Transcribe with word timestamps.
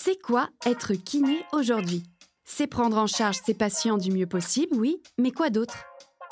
C'est 0.00 0.22
quoi 0.22 0.48
être 0.64 0.94
kiné 0.94 1.44
aujourd'hui? 1.52 2.04
C'est 2.44 2.68
prendre 2.68 2.98
en 2.98 3.08
charge 3.08 3.40
ses 3.44 3.52
patients 3.52 3.98
du 3.98 4.12
mieux 4.12 4.28
possible, 4.28 4.76
oui, 4.76 5.02
mais 5.18 5.32
quoi 5.32 5.50
d'autre? 5.50 5.76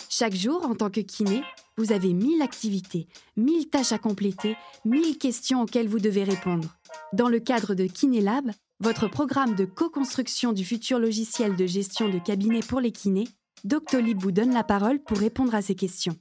Chaque 0.08 0.36
jour, 0.36 0.64
en 0.64 0.76
tant 0.76 0.88
que 0.88 1.00
kiné, 1.00 1.42
vous 1.76 1.90
avez 1.90 2.12
mille 2.12 2.42
activités, 2.42 3.08
mille 3.36 3.68
tâches 3.68 3.90
à 3.90 3.98
compléter, 3.98 4.56
mille 4.84 5.18
questions 5.18 5.62
auxquelles 5.62 5.88
vous 5.88 5.98
devez 5.98 6.22
répondre. 6.22 6.76
Dans 7.12 7.28
le 7.28 7.40
cadre 7.40 7.74
de 7.74 7.86
KinéLab, 7.86 8.52
votre 8.78 9.08
programme 9.08 9.56
de 9.56 9.64
co-construction 9.64 10.52
du 10.52 10.64
futur 10.64 11.00
logiciel 11.00 11.56
de 11.56 11.66
gestion 11.66 12.08
de 12.08 12.20
cabinet 12.20 12.60
pour 12.60 12.78
les 12.78 12.92
kinés, 12.92 13.26
Doctolib 13.64 14.22
vous 14.22 14.32
donne 14.32 14.54
la 14.54 14.62
parole 14.62 15.02
pour 15.02 15.18
répondre 15.18 15.56
à 15.56 15.60
ces 15.60 15.74
questions. 15.74 16.16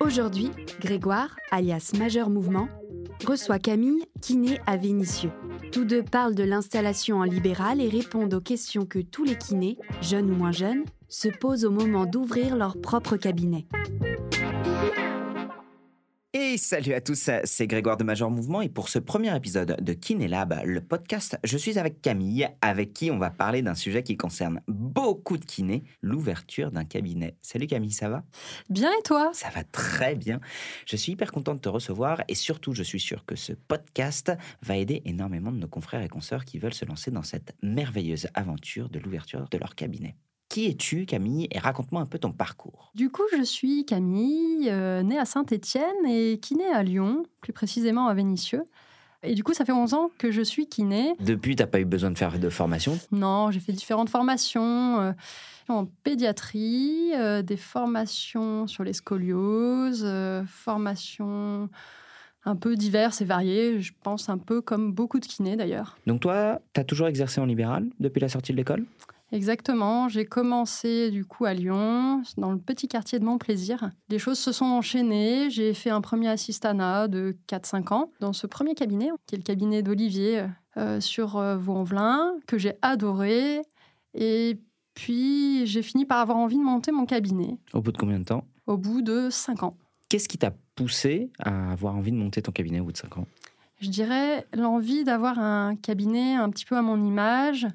Aujourd'hui, 0.00 0.50
Grégoire, 0.80 1.36
alias 1.50 1.92
Majeur 1.98 2.30
Mouvement, 2.30 2.68
reçoit 3.26 3.58
Camille, 3.58 4.04
kiné 4.20 4.58
à 4.66 4.76
Vénissieux. 4.76 5.30
Tous 5.70 5.84
deux 5.84 6.02
parlent 6.02 6.34
de 6.34 6.44
l'installation 6.44 7.18
en 7.18 7.24
libéral 7.24 7.80
et 7.80 7.88
répondent 7.88 8.34
aux 8.34 8.40
questions 8.40 8.84
que 8.84 8.98
tous 8.98 9.24
les 9.24 9.36
kinés, 9.36 9.78
jeunes 10.00 10.30
ou 10.30 10.34
moins 10.34 10.52
jeunes, 10.52 10.84
se 11.08 11.28
posent 11.28 11.64
au 11.64 11.70
moment 11.70 12.06
d'ouvrir 12.06 12.56
leur 12.56 12.80
propre 12.80 13.16
cabinet. 13.16 13.66
Et 16.34 16.56
salut 16.56 16.94
à 16.94 17.02
tous, 17.02 17.28
c'est 17.44 17.66
Grégoire 17.66 17.98
de 17.98 18.04
Major 18.04 18.30
Mouvement 18.30 18.62
et 18.62 18.70
pour 18.70 18.88
ce 18.88 18.98
premier 18.98 19.36
épisode 19.36 19.76
de 19.78 19.92
Kinélab, 19.92 20.62
le 20.64 20.80
podcast, 20.80 21.38
je 21.44 21.58
suis 21.58 21.78
avec 21.78 22.00
Camille, 22.00 22.48
avec 22.62 22.94
qui 22.94 23.10
on 23.10 23.18
va 23.18 23.28
parler 23.28 23.60
d'un 23.60 23.74
sujet 23.74 24.02
qui 24.02 24.16
concerne 24.16 24.62
beaucoup 24.66 25.36
de 25.36 25.44
kinés, 25.44 25.84
l'ouverture 26.00 26.70
d'un 26.70 26.86
cabinet. 26.86 27.36
Salut 27.42 27.66
Camille, 27.66 27.92
ça 27.92 28.08
va? 28.08 28.24
Bien 28.70 28.90
et 28.98 29.02
toi? 29.02 29.30
Ça 29.34 29.50
va 29.50 29.62
très 29.62 30.14
bien. 30.14 30.40
Je 30.86 30.96
suis 30.96 31.12
hyper 31.12 31.32
content 31.32 31.52
de 31.52 31.60
te 31.60 31.68
recevoir 31.68 32.22
et 32.28 32.34
surtout 32.34 32.72
je 32.72 32.82
suis 32.82 33.00
sûr 33.00 33.26
que 33.26 33.36
ce 33.36 33.52
podcast 33.52 34.32
va 34.62 34.78
aider 34.78 35.02
énormément 35.04 35.52
de 35.52 35.58
nos 35.58 35.68
confrères 35.68 36.00
et 36.00 36.08
consoeurs 36.08 36.46
qui 36.46 36.58
veulent 36.58 36.72
se 36.72 36.86
lancer 36.86 37.10
dans 37.10 37.24
cette 37.24 37.54
merveilleuse 37.62 38.28
aventure 38.32 38.88
de 38.88 38.98
l'ouverture 39.00 39.50
de 39.50 39.58
leur 39.58 39.74
cabinet. 39.74 40.16
Qui 40.52 40.66
es-tu, 40.66 41.06
Camille 41.06 41.48
Et 41.50 41.58
raconte-moi 41.58 42.02
un 42.02 42.04
peu 42.04 42.18
ton 42.18 42.30
parcours. 42.30 42.90
Du 42.94 43.08
coup, 43.08 43.22
je 43.34 43.42
suis 43.42 43.86
Camille, 43.86 44.68
euh, 44.68 45.02
née 45.02 45.18
à 45.18 45.24
Saint-Étienne 45.24 46.04
et 46.06 46.38
kiné 46.42 46.66
à 46.66 46.82
Lyon, 46.82 47.22
plus 47.40 47.54
précisément 47.54 48.06
à 48.06 48.12
Vénissieux. 48.12 48.62
Et 49.22 49.34
du 49.34 49.44
coup, 49.44 49.54
ça 49.54 49.64
fait 49.64 49.72
11 49.72 49.94
ans 49.94 50.10
que 50.18 50.30
je 50.30 50.42
suis 50.42 50.66
kiné. 50.66 51.14
Depuis, 51.20 51.56
tu 51.56 51.62
n'as 51.62 51.66
pas 51.66 51.80
eu 51.80 51.86
besoin 51.86 52.10
de 52.10 52.18
faire 52.18 52.38
de 52.38 52.50
formation? 52.50 52.98
Non, 53.12 53.50
j'ai 53.50 53.60
fait 53.60 53.72
différentes 53.72 54.10
formations 54.10 55.00
euh, 55.00 55.12
en 55.70 55.86
pédiatrie, 55.86 57.12
euh, 57.14 57.40
des 57.40 57.56
formations 57.56 58.66
sur 58.66 58.84
les 58.84 58.92
scolioses, 58.92 60.06
formations 60.46 61.70
un 62.44 62.56
peu 62.56 62.76
diverses 62.76 63.22
et 63.22 63.24
variées, 63.24 63.80
je 63.80 63.92
pense 64.02 64.28
un 64.28 64.38
peu 64.38 64.60
comme 64.60 64.92
beaucoup 64.92 65.18
de 65.18 65.24
kinés 65.24 65.56
d'ailleurs. 65.56 65.96
Donc 66.06 66.20
toi, 66.20 66.60
tu 66.74 66.80
as 66.80 66.84
toujours 66.84 67.06
exercé 67.06 67.40
en 67.40 67.46
libéral 67.46 67.86
depuis 68.00 68.20
la 68.20 68.28
sortie 68.28 68.52
de 68.52 68.56
l'école? 68.58 68.84
Exactement. 69.32 70.08
J'ai 70.08 70.26
commencé 70.26 71.10
du 71.10 71.24
coup 71.24 71.46
à 71.46 71.54
Lyon, 71.54 72.22
dans 72.36 72.52
le 72.52 72.58
petit 72.58 72.86
quartier 72.86 73.18
de 73.18 73.24
Montplaisir. 73.24 73.90
Les 74.10 74.18
choses 74.18 74.38
se 74.38 74.52
sont 74.52 74.66
enchaînées. 74.66 75.48
J'ai 75.48 75.72
fait 75.72 75.90
un 75.90 76.02
premier 76.02 76.28
assistanat 76.28 77.08
de 77.08 77.34
4-5 77.48 77.94
ans 77.94 78.12
dans 78.20 78.34
ce 78.34 78.46
premier 78.46 78.74
cabinet, 78.74 79.08
qui 79.26 79.34
est 79.34 79.38
le 79.38 79.44
cabinet 79.44 79.82
d'Olivier 79.82 80.44
euh, 80.76 81.00
sur 81.00 81.38
euh, 81.38 81.56
Vaux-en-Velin, 81.56 82.34
que 82.46 82.58
j'ai 82.58 82.74
adoré. 82.82 83.62
Et 84.14 84.58
puis, 84.94 85.66
j'ai 85.66 85.82
fini 85.82 86.04
par 86.04 86.18
avoir 86.18 86.36
envie 86.36 86.58
de 86.58 86.62
monter 86.62 86.92
mon 86.92 87.06
cabinet. 87.06 87.56
Au 87.72 87.80
bout 87.80 87.92
de 87.92 87.98
combien 87.98 88.18
de 88.18 88.24
temps? 88.24 88.44
Au 88.66 88.76
bout 88.76 89.00
de 89.00 89.30
5 89.30 89.62
ans. 89.62 89.76
Qu'est-ce 90.10 90.28
qui 90.28 90.36
t'a 90.36 90.52
poussé 90.74 91.30
à 91.38 91.72
avoir 91.72 91.96
envie 91.96 92.12
de 92.12 92.16
monter 92.16 92.42
ton 92.42 92.52
cabinet 92.52 92.80
au 92.80 92.84
bout 92.84 92.92
de 92.92 92.98
5 92.98 93.16
ans? 93.16 93.26
Je 93.80 93.88
dirais 93.88 94.46
l'envie 94.54 95.02
d'avoir 95.02 95.40
un 95.40 95.74
cabinet 95.74 96.36
un 96.36 96.50
petit 96.50 96.64
peu 96.64 96.76
à 96.76 96.82
mon 96.82 97.02
image, 97.02 97.66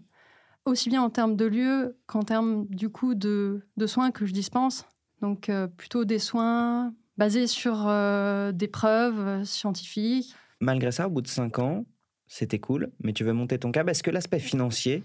aussi 0.68 0.90
bien 0.90 1.02
en 1.02 1.10
termes 1.10 1.36
de 1.36 1.46
lieu 1.46 1.98
qu'en 2.06 2.24
termes 2.24 2.66
du 2.68 2.90
coup 2.90 3.16
de, 3.16 3.64
soins 3.86 4.12
que 4.12 4.26
je 4.26 4.34
dispense. 4.34 4.86
Donc 5.22 5.50
euh, 5.50 5.68
plutôt 5.68 6.06
des 6.06 6.20
soins 6.20 6.94
basés 7.18 7.48
sur 7.48 7.86
euh, 7.88 8.52
des 8.52 8.68
preuves 8.68 9.20
euh, 9.20 9.44
scientifiques. 9.44 10.36
Malgré 10.60 10.92
ça, 10.92 11.08
au 11.08 11.10
bout 11.10 11.22
de 11.22 11.28
cinq 11.28 11.60
ans, 11.60 11.86
c'était 12.28 12.60
cool, 12.60 12.92
mais 13.02 13.14
tu 13.14 13.24
veux 13.24 13.34
monter 13.34 13.58
ton 13.58 13.72
câble. 13.72 13.90
Est-ce 13.90 14.04
que 14.04 14.12
l'aspect 14.12 14.40
financier 14.40 15.04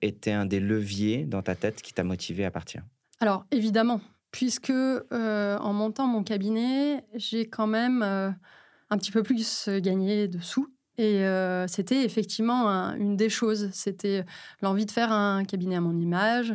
était 0.00 0.32
un 0.32 0.46
des 0.46 0.60
leviers 0.60 1.24
dans 1.24 1.42
ta 1.42 1.54
tête 1.54 1.82
qui 1.82 1.92
t'a 1.92 2.04
motivé 2.04 2.44
à 2.44 2.50
partir? 2.50 2.82
Alors 3.20 3.44
évidemment, 3.50 4.00
puisque 4.30 4.70
en 4.70 5.72
montant 5.74 6.06
mon 6.06 6.22
cabinet, 6.22 7.04
j'ai 7.14 7.48
quand 7.48 7.66
même 7.66 8.02
un 8.02 8.98
petit 8.98 9.10
peu 9.10 9.22
plus 9.22 9.68
gagné 9.82 10.26
de 10.26 10.38
sous 10.38 10.68
et 10.98 11.24
c'était 11.68 12.04
effectivement 12.04 12.68
une 12.96 13.16
des 13.16 13.30
choses. 13.30 13.70
C'était 13.72 14.24
l'envie 14.60 14.84
de 14.84 14.90
faire 14.90 15.12
un 15.12 15.44
cabinet 15.44 15.76
à 15.76 15.80
mon 15.80 15.96
image, 15.96 16.54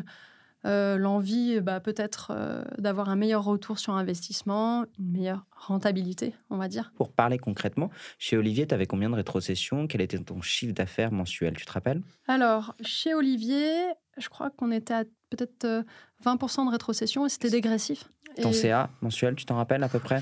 l'envie 0.65 1.59
bah, 1.59 1.79
peut-être 1.79 2.31
d'avoir 2.77 3.09
un 3.09 3.15
meilleur 3.15 3.43
retour 3.43 3.79
sur 3.79 3.93
investissement, 3.93 4.85
une 4.99 5.11
meilleure 5.11 5.45
rentabilité, 5.51 6.35
on 6.49 6.57
va 6.57 6.67
dire. 6.67 6.91
Pour 6.95 7.11
parler 7.11 7.37
concrètement, 7.37 7.89
chez 8.19 8.37
Olivier, 8.37 8.67
tu 8.67 8.73
avais 8.73 8.85
combien 8.85 9.09
de 9.09 9.15
rétrocessions? 9.15 9.87
Quel 9.87 10.01
était 10.01 10.19
ton 10.19 10.41
chiffre 10.41 10.73
d'affaires 10.73 11.11
mensuel? 11.11 11.55
Tu 11.55 11.65
te 11.65 11.71
rappelles? 11.71 12.01
Alors, 12.27 12.75
chez 12.81 13.13
Olivier, 13.13 13.73
je 14.17 14.29
crois 14.29 14.49
qu'on 14.51 14.71
était 14.71 14.93
à 14.93 15.03
peut-être 15.29 15.85
20% 16.23 16.65
de 16.65 16.71
rétrocession 16.71 17.25
et 17.25 17.29
c'était 17.29 17.49
dégressif. 17.49 18.09
Ton 18.41 18.51
CA 18.51 18.89
mensuel, 19.01 19.35
tu 19.35 19.45
t'en 19.45 19.55
rappelles 19.55 19.83
à 19.83 19.89
peu 19.89 19.99
près? 19.99 20.21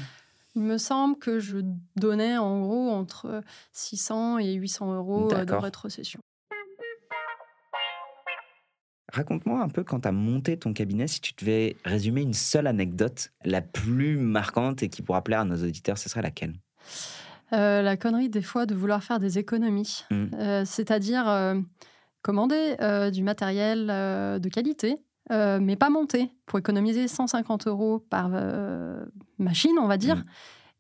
Il 0.56 0.64
me 0.64 0.78
semble 0.78 1.18
que 1.18 1.40
je 1.40 1.60
donnais 1.96 2.38
en 2.38 2.62
gros 2.62 2.90
entre 2.90 3.42
600 3.72 4.40
et 4.40 4.54
800 4.54 4.96
euros 4.96 5.32
euh, 5.32 5.46
de 5.46 5.54
rétrocession. 5.54 6.20
Raconte-moi 9.14 9.62
un 9.62 9.68
peu 9.68 9.84
quand 9.84 10.02
tu 10.02 10.08
as 10.08 10.14
monté 10.14 10.58
ton 10.58 10.74
cabinet, 10.74 11.08
si 11.08 11.20
tu 11.20 11.34
devais 11.38 11.76
résumer 11.84 12.22
une 12.22 12.34
seule 12.34 12.68
anecdote, 12.68 13.32
la 13.44 13.62
plus 13.62 14.18
marquante 14.18 14.84
et 14.84 14.90
qui 14.90 15.02
pourra 15.02 15.22
plaire 15.22 15.42
à 15.42 15.46
nos 15.46 15.58
auditeurs, 15.58 15.98
ce 15.98 16.08
serait 16.08 16.22
laquelle? 16.22 16.54
Euh, 17.52 17.82
La 17.82 17.98
connerie 17.98 18.30
des 18.30 18.42
fois 18.42 18.66
de 18.66 18.74
vouloir 18.74 19.04
faire 19.04 19.20
des 19.20 19.38
économies, 19.38 20.06
mmh. 20.12 20.26
euh, 20.36 20.64
c'est-à-dire 20.66 21.56
commander 22.22 22.78
du 23.12 23.24
matériel 23.24 23.88
de 23.88 24.50
qualité 24.50 25.02
euh, 25.30 25.60
mais 25.62 25.76
pas 25.76 25.90
monter, 25.90 26.32
pour 26.46 26.60
économiser 26.60 27.08
150 27.08 27.68
euros 27.68 28.00
par 28.10 28.32
euh, 28.34 29.06
machine, 29.38 29.78
on 29.80 29.88
va 29.88 29.98
dire. 29.98 30.18
Mm. 30.18 30.24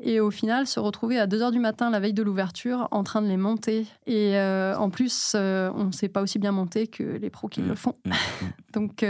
Et 0.03 0.19
au 0.19 0.31
final, 0.31 0.65
se 0.65 0.79
retrouver 0.79 1.19
à 1.19 1.27
2 1.27 1.43
heures 1.43 1.51
du 1.51 1.59
matin, 1.59 1.91
la 1.91 1.99
veille 1.99 2.13
de 2.13 2.23
l'ouverture, 2.23 2.87
en 2.89 3.03
train 3.03 3.21
de 3.21 3.27
les 3.27 3.37
monter. 3.37 3.85
Et 4.07 4.35
euh, 4.35 4.75
en 4.75 4.89
plus, 4.89 5.35
on 5.35 5.83
ne 5.83 5.91
sait 5.91 6.09
pas 6.09 6.23
aussi 6.23 6.39
bien 6.39 6.51
monter 6.51 6.87
que 6.87 7.03
les 7.03 7.29
pros 7.29 7.47
qui 7.47 7.61
mm. 7.61 7.67
le 7.67 7.75
font. 7.75 7.95
Mm. 8.05 8.11
Donc, 8.73 9.05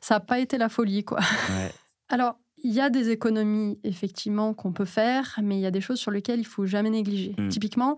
ça 0.00 0.14
n'a 0.14 0.20
pas 0.20 0.38
été 0.38 0.58
la 0.58 0.68
folie, 0.68 1.02
quoi. 1.02 1.18
Alors, 2.08 2.38
il 2.62 2.72
y 2.72 2.80
a 2.80 2.88
des 2.88 3.10
économies, 3.10 3.80
effectivement, 3.82 4.54
qu'on 4.54 4.72
peut 4.72 4.84
faire, 4.84 5.40
mais 5.42 5.56
il 5.56 5.60
y 5.60 5.66
a 5.66 5.72
des 5.72 5.80
choses 5.80 5.98
sur 5.98 6.12
lesquelles 6.12 6.38
il 6.38 6.46
faut 6.46 6.66
jamais 6.66 6.90
négliger. 6.90 7.34
Typiquement, 7.48 7.96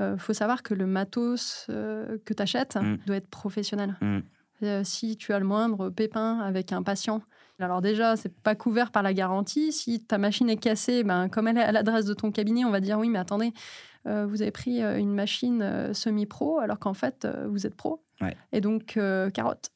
il 0.00 0.18
faut 0.18 0.34
savoir 0.34 0.62
que 0.62 0.74
le 0.74 0.84
matos 0.86 1.64
que 1.68 2.34
tu 2.34 2.42
achètes 2.42 2.76
doit 3.06 3.16
être 3.16 3.28
professionnel. 3.28 3.96
Euh, 4.62 4.84
si 4.84 5.16
tu 5.16 5.32
as 5.32 5.38
le 5.38 5.44
moindre 5.44 5.90
pépin 5.90 6.38
avec 6.38 6.72
un 6.72 6.82
patient. 6.82 7.22
Alors 7.58 7.80
déjà, 7.80 8.16
c'est 8.16 8.34
pas 8.34 8.54
couvert 8.54 8.90
par 8.90 9.02
la 9.02 9.14
garantie. 9.14 9.72
Si 9.72 10.00
ta 10.00 10.18
machine 10.18 10.50
est 10.50 10.56
cassée, 10.56 11.04
ben, 11.04 11.28
comme 11.28 11.48
elle 11.48 11.58
est 11.58 11.62
à 11.62 11.72
l'adresse 11.72 12.06
de 12.06 12.14
ton 12.14 12.32
cabinet, 12.32 12.64
on 12.64 12.70
va 12.70 12.80
dire 12.80 12.98
oui, 12.98 13.08
mais 13.08 13.18
attendez, 13.18 13.52
euh, 14.06 14.26
vous 14.26 14.42
avez 14.42 14.50
pris 14.50 14.82
euh, 14.82 14.98
une 14.98 15.12
machine 15.12 15.92
semi-pro 15.92 16.58
alors 16.58 16.78
qu'en 16.78 16.94
fait, 16.94 17.26
vous 17.46 17.66
êtes 17.66 17.74
pro. 17.74 18.02
Et 18.52 18.60
donc, 18.60 18.98
carotte. 19.34 19.70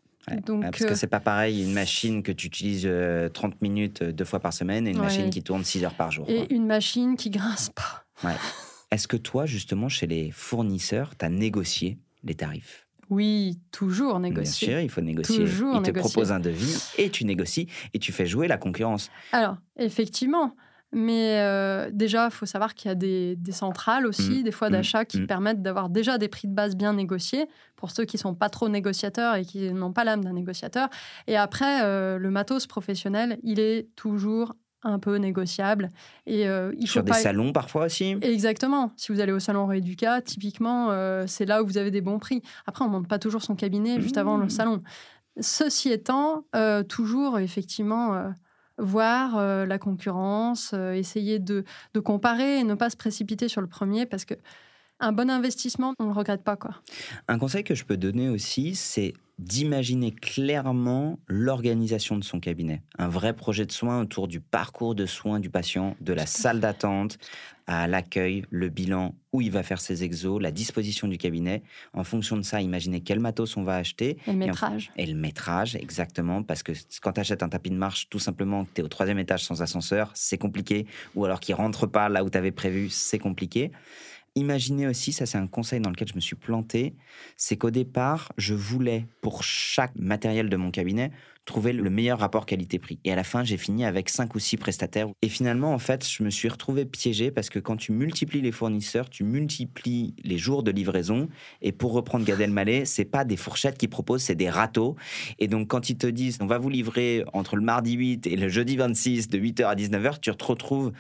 Donc, 0.45 0.63
parce 0.63 0.85
que 0.85 0.95
c'est 0.97 1.07
pas 1.07 1.21
pareil 1.21 1.63
une 1.63 1.73
machine 1.73 2.23
que 2.25 2.33
tu 2.33 2.49
utilises 2.49 2.89
30 3.33 3.63
minutes 3.63 4.03
deux 4.03 4.25
fois 4.25 4.41
par 4.41 4.53
semaine 4.53 4.89
et 4.89 4.91
une 4.91 4.99
machine 4.99 5.31
qui 5.31 5.43
tourne 5.43 5.65
6 5.65 5.85
heures 5.85 5.95
par 5.95 6.11
jour. 6.11 6.27
Et 6.29 6.53
une 6.53 6.67
machine 6.67 7.17
qui 7.17 7.31
grince 7.31 7.71
pas. 7.71 8.05
Est-ce 8.91 9.09
que 9.09 9.17
toi, 9.17 9.47
justement, 9.47 9.89
chez 9.89 10.07
les 10.07 10.31
fournisseurs, 10.31 11.17
tu 11.17 11.25
as 11.25 11.29
négocié 11.29 11.99
les 12.23 12.35
tarifs? 12.35 12.86
Oui, 13.11 13.59
toujours 13.71 14.19
négocier. 14.19 14.67
Bien 14.67 14.77
sûr, 14.77 14.85
il 14.85 14.91
faut 14.91 15.01
négocier. 15.01 15.39
Toujours 15.39 15.77
il 15.77 15.83
te 15.83 15.99
propose 15.99 16.33
un 16.33 16.41
devis 16.41 16.93
et 16.99 17.11
tu 17.11 17.25
négocies 17.25 17.69
et 17.95 17.99
tu 17.99 18.13
fais 18.13 18.27
jouer 18.27 18.49
la 18.49 18.59
concurrence. 18.59 19.11
Alors, 19.33 19.57
effectivement. 19.79 20.55
Mais 20.93 21.41
euh, 21.41 21.91
déjà, 21.93 22.27
il 22.27 22.31
faut 22.31 22.47
savoir 22.47 22.75
qu'il 22.75 22.89
y 22.89 22.93
a 22.93 22.95
des, 22.95 23.37
centrales 23.51 24.07
aussi, 24.07 24.41
mmh. 24.41 24.43
des 24.45 24.53
fois 24.53 24.69
mmh. 24.69 24.73
d'achat, 24.73 25.05
qui 25.05 25.21
mmh. 25.21 25.27
permettent 25.27 25.63
d'avoir 25.63 25.91
déjà 25.91 26.17
des 26.17 26.29
prix 26.29 26.47
de 26.49 26.55
base 26.55 26.77
bien 26.77 26.93
négociés 26.93 27.47
pour 27.75 27.91
ceux 27.91 28.05
qui 28.05 28.19
sont 28.19 28.35
pas 28.35 28.49
trop 28.49 28.69
négociateurs 28.69 29.35
et 29.35 29.45
qui 29.45 29.73
n'ont 29.73 29.93
pas 29.93 30.05
l'âme 30.05 30.25
d'un 30.25 30.33
négociateur. 30.33 30.89
Et 31.27 31.37
après, 31.37 31.83
euh, 31.83 32.19
le 32.19 32.31
matos 32.31 32.67
professionnel, 32.67 33.39
il 33.43 33.59
est 33.59 33.89
toujours 33.97 34.55
un 34.83 34.99
peu 34.99 35.17
négociable. 35.17 35.91
Et, 36.27 36.47
euh, 36.47 36.73
il 36.79 36.89
Sur 36.89 37.03
des 37.03 37.13
salons 37.13 37.53
parfois 37.53 37.87
aussi 37.87 38.17
Exactement. 38.23 38.93
Si 38.97 39.13
vous 39.13 39.21
allez 39.21 39.33
au 39.33 39.41
salon 39.41 39.67
Réduca, 39.67 40.21
typiquement, 40.21 40.91
euh, 40.91 41.25
c'est 41.27 41.47
là 41.47 41.63
où 41.63 41.67
vous 41.67 41.79
avez 41.79 41.91
des 41.91 42.01
bons 42.01 42.19
prix. 42.19 42.43
Après, 42.67 42.85
on 42.85 42.89
ne 42.89 42.93
monte 42.93 43.09
pas 43.09 43.19
toujours 43.19 43.43
son 43.43 43.57
cabinet 43.57 44.01
juste 44.01 44.17
avant 44.17 44.37
le 44.37 44.47
mmh. 44.47 44.51
salon. 44.51 44.83
Ceci 45.41 45.91
étant, 45.91 46.47
euh, 46.55 46.83
toujours 46.83 47.39
effectivement 47.39 48.33
voir 48.79 49.39
la 49.67 49.79
concurrence, 49.79 50.75
essayer 50.75 51.39
de, 51.39 51.65
de, 51.95 52.01
comparer 52.01 52.59
et 52.59 52.65
ne 52.65 52.75
pas 52.75 52.91
se 52.91 52.97
précipiter 52.97 53.49
sur 53.49 53.63
le 53.63 53.67
premier 53.67 54.05
parce 54.05 54.27
que 54.27 54.35
un 55.01 55.13
bon 55.13 55.31
investissement, 55.31 55.95
on 55.99 56.05
ne 56.05 56.09
le 56.09 56.15
regrette 56.15 56.43
pas. 56.43 56.57
Quoi. 56.57 56.75
Un 57.29 57.39
conseil 57.39 57.65
que 57.65 57.75
je 57.75 57.85
peux 57.85 57.97
donner 57.97 58.29
aussi, 58.29 58.75
c'est 58.75 59.15
d'imaginer 59.39 60.13
clairement 60.13 61.19
l'organisation 61.29 62.17
de 62.17 62.25
son 62.25 62.41
cabinet. 62.41 62.83
Un 62.99 63.09
vrai 63.09 63.35
projet 63.35 63.67
de 63.67 63.73
soins 63.73 64.01
autour 64.01 64.29
du 64.29 64.41
parcours 64.41 64.95
de 64.95 65.05
soins 65.05 65.41
du 65.41 65.51
patient, 65.51 65.95
de 66.01 66.13
la 66.13 66.27
salle 66.27 66.61
d'attente 66.61 67.19
à 67.67 67.89
l'accueil, 67.89 68.45
le 68.51 68.69
bilan, 68.69 69.15
où 69.33 69.41
il 69.41 69.51
va 69.51 69.63
faire 69.63 69.81
ses 69.81 70.05
exos, 70.05 70.41
la 70.41 70.53
disposition 70.53 71.09
du 71.09 71.19
cabinet. 71.19 71.63
En 71.93 72.05
fonction 72.05 72.37
de 72.37 72.43
ça, 72.43 72.61
imaginez 72.61 73.01
quel 73.01 73.19
matos 73.19 73.57
on 73.57 73.65
va 73.65 73.77
acheter. 73.77 74.19
Et 74.27 74.33
le 74.33 74.39
métrage. 74.39 74.93
Et, 74.97 75.05
le 75.05 75.19
métrage, 75.19 75.75
exactement. 75.75 76.43
Parce 76.43 76.63
que 76.63 76.73
quand 77.03 77.13
tu 77.13 77.21
achètes 77.21 77.43
un 77.43 77.49
tapis 77.49 77.71
de 77.71 77.77
marche, 77.77 78.09
tout 78.09 78.21
simplement, 78.21 78.67
tu 78.73 78.81
es 78.81 78.85
au 78.85 78.89
troisième 78.89 79.19
étage 79.19 79.45
sans 79.45 79.63
ascenseur, 79.63 80.13
c'est 80.15 80.39
compliqué. 80.39 80.87
Ou 81.17 81.25
alors 81.25 81.41
qu'il 81.41 81.57
rentre 81.57 81.87
pas 81.87 82.09
là 82.09 82.23
où 82.23 82.31
tu 82.31 82.39
avais 82.39 82.53
prévu, 82.53 82.89
c'est 82.89 83.19
compliqué 83.19 83.73
imaginez 84.37 84.87
aussi, 84.87 85.13
ça 85.13 85.27
c'est 85.27 85.39
un 85.39 85.49
conseil 85.49 85.81
dans 85.81 85.91
lequel 85.91 86.09
je 86.09 86.15
me 86.15 86.21
suis 86.21 86.37
planté, 86.37 86.95
c'est 87.37 87.57
qu'au 87.57 87.71
départ, 87.71 88.33
je 88.37 88.55
voulais 88.55 89.09
pour 89.21 89.43
chaque 89.43 89.97
matériel 89.97 90.49
de 90.49 90.57
mon 90.57 90.71
cabinet 90.71 91.11
trouver 91.47 91.73
le 91.73 91.89
meilleur 91.89 92.19
rapport 92.19 92.45
qualité-prix. 92.45 92.99
Et 93.05 93.13
à 93.13 93.17
la 93.17 93.25
fin, 93.25 93.45
j'ai 93.45 93.57
fini 93.57 93.85
avec 93.85 94.09
cinq 94.09 94.35
ou 94.35 94.39
six 94.39 94.57
prestataires. 94.57 95.09
Et 95.23 95.29
finalement, 95.29 95.73
en 95.73 95.79
fait, 95.79 96.07
je 96.07 96.23
me 96.23 96.31
suis 96.31 96.49
retrouvé 96.49 96.85
piégé 96.85 97.31
parce 97.31 97.49
que 97.49 97.59
quand 97.59 97.77
tu 97.77 97.93
multiplies 97.93 98.43
les 98.43 98.53
fournisseurs, 98.53 99.09
tu 99.09 99.25
multiplies 99.25 100.15
les 100.25 100.39
jours 100.39 100.63
de 100.63 100.71
livraison. 100.71 101.29
Et 101.63 101.73
pour 101.73 101.93
reprendre 101.93 102.25
Gad 102.25 102.41
Elmaleh, 102.41 102.85
c'est 102.85 103.05
pas 103.05 103.25
des 103.25 103.37
fourchettes 103.37 103.79
qu'ils 103.79 103.89
proposent, 103.89 104.23
c'est 104.23 104.35
des 104.35 104.51
râteaux. 104.51 104.97
Et 105.39 105.47
donc, 105.47 105.69
quand 105.69 105.89
ils 105.89 105.97
te 105.97 106.07
disent, 106.07 106.39
on 106.41 106.47
va 106.47 106.59
vous 106.59 106.69
livrer 106.69 107.25
entre 107.33 107.57
le 107.57 107.63
mardi 107.63 107.93
8 107.93 108.27
et 108.27 108.37
le 108.37 108.49
jeudi 108.49 108.77
26 108.77 109.29
de 109.29 109.39
8h 109.39 109.67
à 109.67 109.75
19h, 109.75 110.21
tu 110.21 110.31
te 110.33 110.45
retrouves 110.45 110.93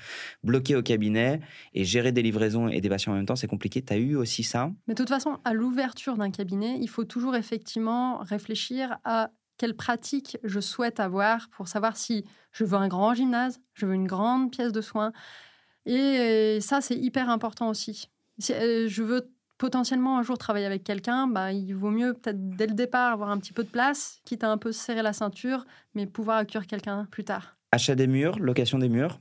bloqué 0.45 0.77
au 0.77 0.83
cabinet 0.83 1.41
et 1.75 1.85
gérer 1.85 2.13
des 2.13 2.23
livraisons 2.23 2.69
et 2.69 2.81
des 2.81 2.89
patients 2.89 3.13
en 3.13 3.17
même 3.17 3.27
temps, 3.27 3.37
c'est 3.37 3.49
compliqué. 3.49 3.83
Tu 3.83 3.93
as 3.93 3.97
eu 3.97 4.15
aussi 4.15 4.45
ça? 4.45 4.71
Mais 4.87 4.95
de 4.95 4.99
toute 4.99 5.09
façon, 5.09 5.39
à 5.45 5.53
l'ouverture 5.53 6.17
d'un 6.17 6.31
cabinet, 6.31 6.79
il 6.81 6.89
faut 6.89 7.05
toujours 7.05 7.35
effectivement 7.35 8.19
réfléchir 8.19 8.99
à 9.05 9.31
quelle 9.59 9.75
pratique 9.75 10.39
je 10.45 10.61
souhaite 10.61 11.01
avoir 11.01 11.49
pour 11.51 11.69
savoir 11.69 11.97
si 11.97 12.25
je 12.53 12.65
veux 12.65 12.77
un 12.77 12.89
grand 12.89 13.15
gymnase, 13.15 13.61
je 13.75 13.87
veux 13.87 13.95
une 13.95 14.07
grande 14.07 14.51
pièce 14.51 14.73
de 14.73 14.81
soins. 14.81 15.13
Et 15.85 16.59
ça, 16.61 16.81
c'est 16.81 16.97
hyper 16.97 17.31
important 17.31 17.69
aussi. 17.69 18.11
Si 18.39 18.53
euh, 18.53 18.89
je 18.89 19.03
veux 19.03 19.31
potentiellement 19.57 20.19
un 20.19 20.23
jour 20.23 20.37
travailler 20.37 20.67
avec 20.67 20.85
quelqu'un, 20.85 21.27
bah, 21.27 21.53
il 21.53 21.73
vaut 21.73 21.91
mieux 21.91 22.13
peut-être 22.15 22.51
dès 22.57 22.67
le 22.67 22.75
départ 22.75 23.13
avoir 23.13 23.31
un 23.31 23.39
petit 23.39 23.53
peu 23.53 23.65
de 23.65 23.69
place, 23.69 24.21
quitte 24.25 24.45
à 24.45 24.51
un 24.51 24.59
peu 24.59 24.73
serrer 24.73 25.03
la 25.03 25.13
ceinture, 25.13 25.65
mais 25.95 26.07
pouvoir 26.07 26.39
accueillir 26.39 26.67
quelqu'un 26.67 27.07
plus 27.11 27.25
tard. 27.25 27.57
Achat 27.73 27.95
des 27.95 28.07
murs, 28.07 28.39
location 28.39 28.79
des 28.79 28.89
murs? 28.89 29.21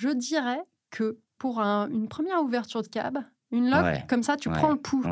Je 0.00 0.08
dirais 0.08 0.60
que 0.90 1.18
pour 1.38 1.60
une 1.60 2.08
première 2.08 2.42
ouverture 2.42 2.82
de 2.82 2.88
cab, 2.88 3.18
une 3.50 3.70
loc, 3.70 4.06
comme 4.08 4.22
ça, 4.22 4.36
tu 4.36 4.48
prends 4.48 4.70
le 4.70 4.76
pouls. 4.76 5.04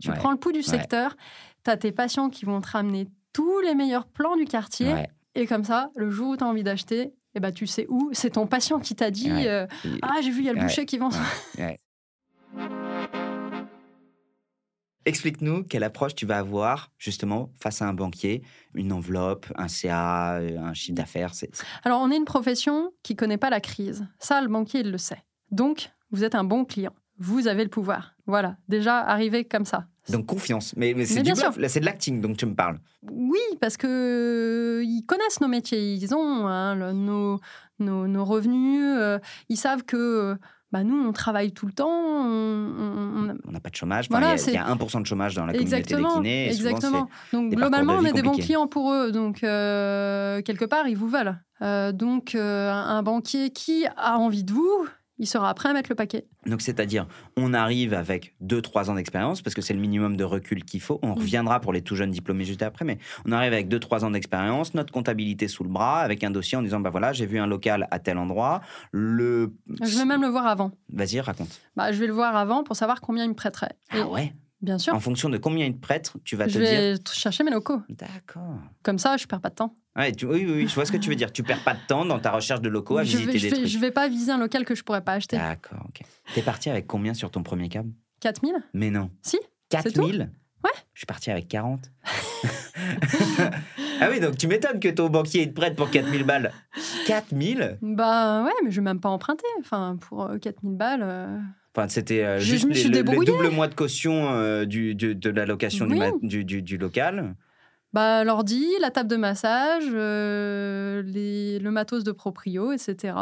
Tu 0.00 0.10
prends 0.12 0.32
le 0.32 0.36
pouls 0.36 0.52
du 0.52 0.62
secteur, 0.62 1.16
tu 1.64 1.70
as 1.70 1.76
tes 1.76 1.92
patients 1.92 2.28
qui 2.28 2.44
vont 2.44 2.60
te 2.60 2.68
ramener 2.68 3.08
tous 3.32 3.60
les 3.60 3.74
meilleurs 3.74 4.06
plans 4.06 4.36
du 4.36 4.44
quartier. 4.44 4.94
Et 5.34 5.46
comme 5.46 5.64
ça, 5.64 5.90
le 5.94 6.10
jour 6.10 6.30
où 6.30 6.36
tu 6.36 6.44
as 6.44 6.46
envie 6.46 6.62
d'acheter, 6.62 7.14
eh 7.34 7.40
ben, 7.40 7.52
tu 7.52 7.66
sais 7.66 7.86
où. 7.88 8.10
C'est 8.12 8.30
ton 8.30 8.46
patient 8.46 8.78
qui 8.78 8.94
t'a 8.94 9.10
dit 9.10 9.30
euh, 9.30 9.66
Ah, 10.02 10.20
j'ai 10.22 10.30
vu, 10.30 10.40
il 10.40 10.44
y 10.44 10.50
a 10.50 10.52
le 10.52 10.60
boucher 10.60 10.84
qui 10.84 10.98
vend 10.98 11.10
ça. 11.10 11.22
Explique-nous 15.04 15.64
quelle 15.64 15.82
approche 15.82 16.14
tu 16.14 16.26
vas 16.26 16.38
avoir 16.38 16.92
justement 16.96 17.50
face 17.58 17.82
à 17.82 17.88
un 17.88 17.92
banquier, 17.92 18.42
une 18.74 18.92
enveloppe, 18.92 19.46
un 19.56 19.66
CA, 19.66 20.36
euh, 20.36 20.58
un 20.58 20.74
chiffre 20.74 20.94
d'affaires. 20.94 21.32
Alors, 21.82 22.00
on 22.00 22.10
est 22.10 22.16
une 22.16 22.24
profession 22.24 22.92
qui 23.02 23.16
connaît 23.16 23.38
pas 23.38 23.50
la 23.50 23.60
crise. 23.60 24.06
Ça, 24.20 24.40
le 24.40 24.48
banquier, 24.48 24.80
il 24.80 24.92
le 24.92 24.98
sait. 24.98 25.24
Donc, 25.50 25.90
vous 26.12 26.22
êtes 26.22 26.36
un 26.36 26.44
bon 26.44 26.64
client. 26.64 26.94
Vous 27.18 27.48
avez 27.48 27.64
le 27.64 27.70
pouvoir. 27.70 28.14
Voilà, 28.26 28.56
déjà 28.68 28.98
arrivé 28.98 29.44
comme 29.44 29.64
ça. 29.64 29.88
Donc 30.08 30.26
confiance. 30.26 30.74
Mais, 30.76 31.04
c'est 31.04 31.22
du 31.22 31.32
bluff, 31.32 31.56
là 31.56 31.68
c'est 31.68 31.80
de 31.80 31.84
l'acting 31.84 32.20
donc 32.20 32.36
tu 32.36 32.46
me 32.46 32.54
parles. 32.54 32.78
Oui, 33.10 33.38
parce 33.60 33.76
que 33.76 33.86
euh, 33.86 34.84
ils 34.84 35.04
connaissent 35.06 35.40
nos 35.40 35.48
métiers, 35.48 35.94
ils 35.94 36.14
ont 36.14 36.46
hein, 36.46 36.92
nos, 36.92 37.40
nos, 37.78 38.24
revenus, 38.24 38.82
euh, 38.84 39.18
ils 39.48 39.56
savent 39.56 39.84
que 39.84 40.36
bah, 40.72 40.84
nous, 40.84 40.96
on 41.06 41.12
travaille 41.12 41.52
tout 41.52 41.66
le 41.66 41.72
temps. 41.72 41.90
On 41.90 43.34
n'a 43.52 43.60
pas 43.60 43.68
de 43.68 43.76
chômage. 43.76 44.06
il, 44.10 44.54
y 44.54 44.56
a, 44.56 44.74
1% 44.74 45.02
de 45.02 45.06
chômage 45.06 45.34
dans 45.34 45.44
la 45.44 45.52
communauté 45.52 45.94
des 45.94 46.02
kinés. 46.02 46.46
Exactement. 46.46 47.08
Donc, 47.32 47.52
globalement, 47.52 47.94
on 47.94 48.04
est 48.04 48.12
des 48.12 48.22
bons 48.22 48.32
clients 48.32 48.66
pour 48.66 48.92
eux. 48.92 49.12
Donc, 49.12 49.44
euh, 49.44 50.40
quelque 50.42 50.64
part, 50.64 50.88
ils 50.88 50.96
vous 50.96 51.08
veulent. 51.08 51.36
donc, 51.94 52.34
un 52.34 53.02
banquier 53.02 53.50
qui 53.50 53.84
a 53.96 54.18
envie 54.18 54.44
de 54.44 54.52
vous, 54.52 54.86
il 55.18 55.26
sera 55.26 55.52
prêt 55.54 55.68
à 55.68 55.72
mettre 55.72 55.90
le 55.90 55.94
paquet. 55.94 56.26
Donc, 56.46 56.62
c'est-à-dire, 56.62 57.06
on 57.36 57.54
arrive 57.54 57.94
avec 57.94 58.34
2-3 58.42 58.90
ans 58.90 58.94
d'expérience, 58.94 59.42
parce 59.42 59.54
que 59.54 59.62
c'est 59.62 59.74
le 59.74 59.80
minimum 59.80 60.16
de 60.16 60.24
recul 60.24 60.64
qu'il 60.64 60.80
faut. 60.80 60.98
On 61.02 61.14
reviendra 61.14 61.60
pour 61.60 61.72
les 61.72 61.82
tout 61.82 61.96
jeunes 61.96 62.10
diplômés 62.10 62.44
juste 62.44 62.62
après, 62.62 62.84
mais 62.84 62.98
on 63.26 63.32
arrive 63.32 63.52
avec 63.52 63.68
2-3 63.68 64.04
ans 64.04 64.10
d'expérience, 64.10 64.74
notre 64.74 64.92
comptabilité 64.92 65.48
sous 65.48 65.64
le 65.64 65.70
bras, 65.70 66.00
avec 66.00 66.24
un 66.24 66.30
dossier 66.30 66.58
en 66.58 66.62
disant, 66.62 66.80
bah 66.80 66.90
voilà, 66.90 67.12
j'ai 67.12 67.26
vu 67.26 67.38
un 67.38 67.46
local 67.46 67.88
à 67.90 67.98
tel 67.98 68.18
endroit. 68.18 68.60
Le... 68.90 69.54
Je 69.82 69.98
vais 69.98 70.04
même 70.04 70.22
le 70.22 70.28
voir 70.28 70.46
avant. 70.46 70.72
Vas-y, 70.92 71.20
raconte. 71.20 71.60
Bah, 71.76 71.92
je 71.92 71.98
vais 71.98 72.06
le 72.06 72.12
voir 72.12 72.36
avant 72.36 72.64
pour 72.64 72.76
savoir 72.76 73.00
combien 73.00 73.24
il 73.24 73.30
me 73.30 73.34
prêterait. 73.34 73.76
Ah 73.90 74.06
ouais? 74.06 74.32
Bien 74.62 74.78
sûr. 74.78 74.94
En 74.94 75.00
fonction 75.00 75.28
de 75.28 75.38
combien 75.38 75.66
il 75.66 75.74
te 75.74 75.80
prête, 75.80 76.12
tu 76.24 76.36
vas 76.36 76.46
te 76.46 76.52
dire. 76.52 76.60
Je 76.60 76.92
vais 76.92 77.00
chercher 77.12 77.42
mes 77.42 77.50
locaux. 77.50 77.82
D'accord. 77.88 78.58
Comme 78.82 78.98
ça, 78.98 79.16
je 79.16 79.26
perds 79.26 79.40
pas 79.40 79.50
de 79.50 79.56
temps. 79.56 79.76
oui, 79.96 80.12
oui, 80.22 80.46
oui, 80.46 80.68
je 80.68 80.74
vois 80.74 80.84
ce 80.84 80.92
que 80.92 80.96
tu 80.96 81.10
veux 81.10 81.16
dire. 81.16 81.32
Tu 81.32 81.42
perds 81.42 81.64
pas 81.64 81.74
de 81.74 81.80
temps 81.88 82.04
dans 82.04 82.20
ta 82.20 82.30
recherche 82.30 82.60
de 82.60 82.68
locaux 82.68 82.96
à 82.96 83.02
visiter 83.02 83.32
des 83.32 83.38
vais, 83.38 83.50
trucs. 83.50 83.66
Je 83.66 83.78
vais 83.78 83.90
pas 83.90 84.08
viser 84.08 84.30
un 84.30 84.38
local 84.38 84.64
que 84.64 84.76
je 84.76 84.84
pourrais 84.84 85.02
pas 85.02 85.14
acheter. 85.14 85.36
D'accord, 85.36 85.84
ok. 85.88 86.02
T'es 86.34 86.42
parti 86.42 86.70
avec 86.70 86.86
combien 86.86 87.12
sur 87.12 87.30
ton 87.30 87.42
premier 87.42 87.68
cab 87.68 87.90
4000 88.20 88.54
Mais 88.72 88.90
non. 88.90 89.10
Si 89.22 89.38
4000 89.70 90.30
Ouais. 90.64 90.70
Je 90.94 91.00
suis 91.00 91.06
parti 91.06 91.30
avec 91.30 91.48
40. 91.48 91.90
ah 94.00 94.08
oui, 94.10 94.20
donc 94.20 94.38
tu 94.38 94.46
m'étonnes 94.46 94.78
que 94.78 94.88
ton 94.88 95.08
banquier 95.08 95.48
te 95.48 95.54
prête 95.54 95.74
pour 95.74 95.90
4000 95.90 96.22
balles. 96.22 96.52
4000 97.08 97.78
Bah 97.82 98.44
ouais, 98.44 98.52
mais 98.62 98.70
je 98.70 98.76
vais 98.76 98.84
même 98.84 99.00
pas 99.00 99.08
emprunter. 99.08 99.46
Enfin, 99.58 99.98
pour 100.00 100.30
4000 100.40 100.72
euh, 100.72 100.76
balles. 100.76 101.02
Euh. 101.02 101.38
Enfin, 101.74 101.88
c'était 101.88 102.22
euh, 102.22 102.38
juste 102.38 102.66
le, 102.68 103.02
double 103.24 103.48
mois 103.48 103.66
de 103.66 103.74
caution 103.74 104.30
euh, 104.30 104.66
du, 104.66 104.94
de 104.94 105.30
la 105.30 105.46
location 105.46 105.86
du, 105.86 106.44
du, 106.44 106.62
du, 106.62 106.76
local. 106.76 107.34
Bah, 107.94 108.24
l'ordi, 108.24 108.66
la 108.80 108.90
table 108.90 109.08
de 109.08 109.16
massage, 109.16 109.84
euh, 109.88 111.02
les, 111.02 111.58
le 111.58 111.70
matos 111.70 112.04
de 112.04 112.12
proprio, 112.12 112.72
etc. 112.72 113.14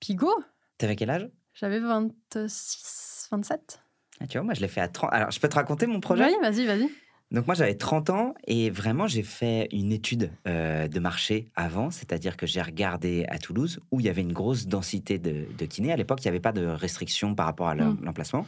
Pigo. 0.00 0.32
T'avais 0.78 0.96
quel 0.96 1.10
âge? 1.10 1.28
J'avais 1.54 1.78
26, 1.78 3.28
27. 3.30 3.82
Ah, 4.20 4.26
tu 4.26 4.38
vois, 4.38 4.44
moi, 4.44 4.54
je 4.54 4.60
l'ai 4.60 4.68
fait 4.68 4.80
à 4.80 4.88
30. 4.88 5.10
Alors, 5.12 5.30
je 5.30 5.38
peux 5.38 5.48
te 5.48 5.54
raconter 5.54 5.86
mon 5.86 6.00
projet? 6.00 6.24
Oui, 6.24 6.34
vas-y, 6.40 6.66
vas-y. 6.66 6.88
Donc 7.30 7.46
moi 7.46 7.54
j'avais 7.54 7.74
30 7.74 8.08
ans 8.08 8.34
et 8.46 8.70
vraiment 8.70 9.06
j'ai 9.06 9.22
fait 9.22 9.68
une 9.70 9.92
étude 9.92 10.30
euh, 10.46 10.88
de 10.88 10.98
marché 10.98 11.48
avant, 11.56 11.90
c'est-à-dire 11.90 12.38
que 12.38 12.46
j'ai 12.46 12.62
regardé 12.62 13.26
à 13.28 13.38
Toulouse 13.38 13.80
où 13.90 14.00
il 14.00 14.06
y 14.06 14.08
avait 14.08 14.22
une 14.22 14.32
grosse 14.32 14.66
densité 14.66 15.18
de, 15.18 15.44
de 15.58 15.66
kinés. 15.66 15.92
À 15.92 15.96
l'époque 15.96 16.20
il 16.22 16.26
n'y 16.26 16.30
avait 16.30 16.40
pas 16.40 16.52
de 16.52 16.64
restrictions 16.64 17.34
par 17.34 17.44
rapport 17.44 17.68
à 17.68 17.74
mm. 17.74 17.98
l'emplacement. 18.02 18.46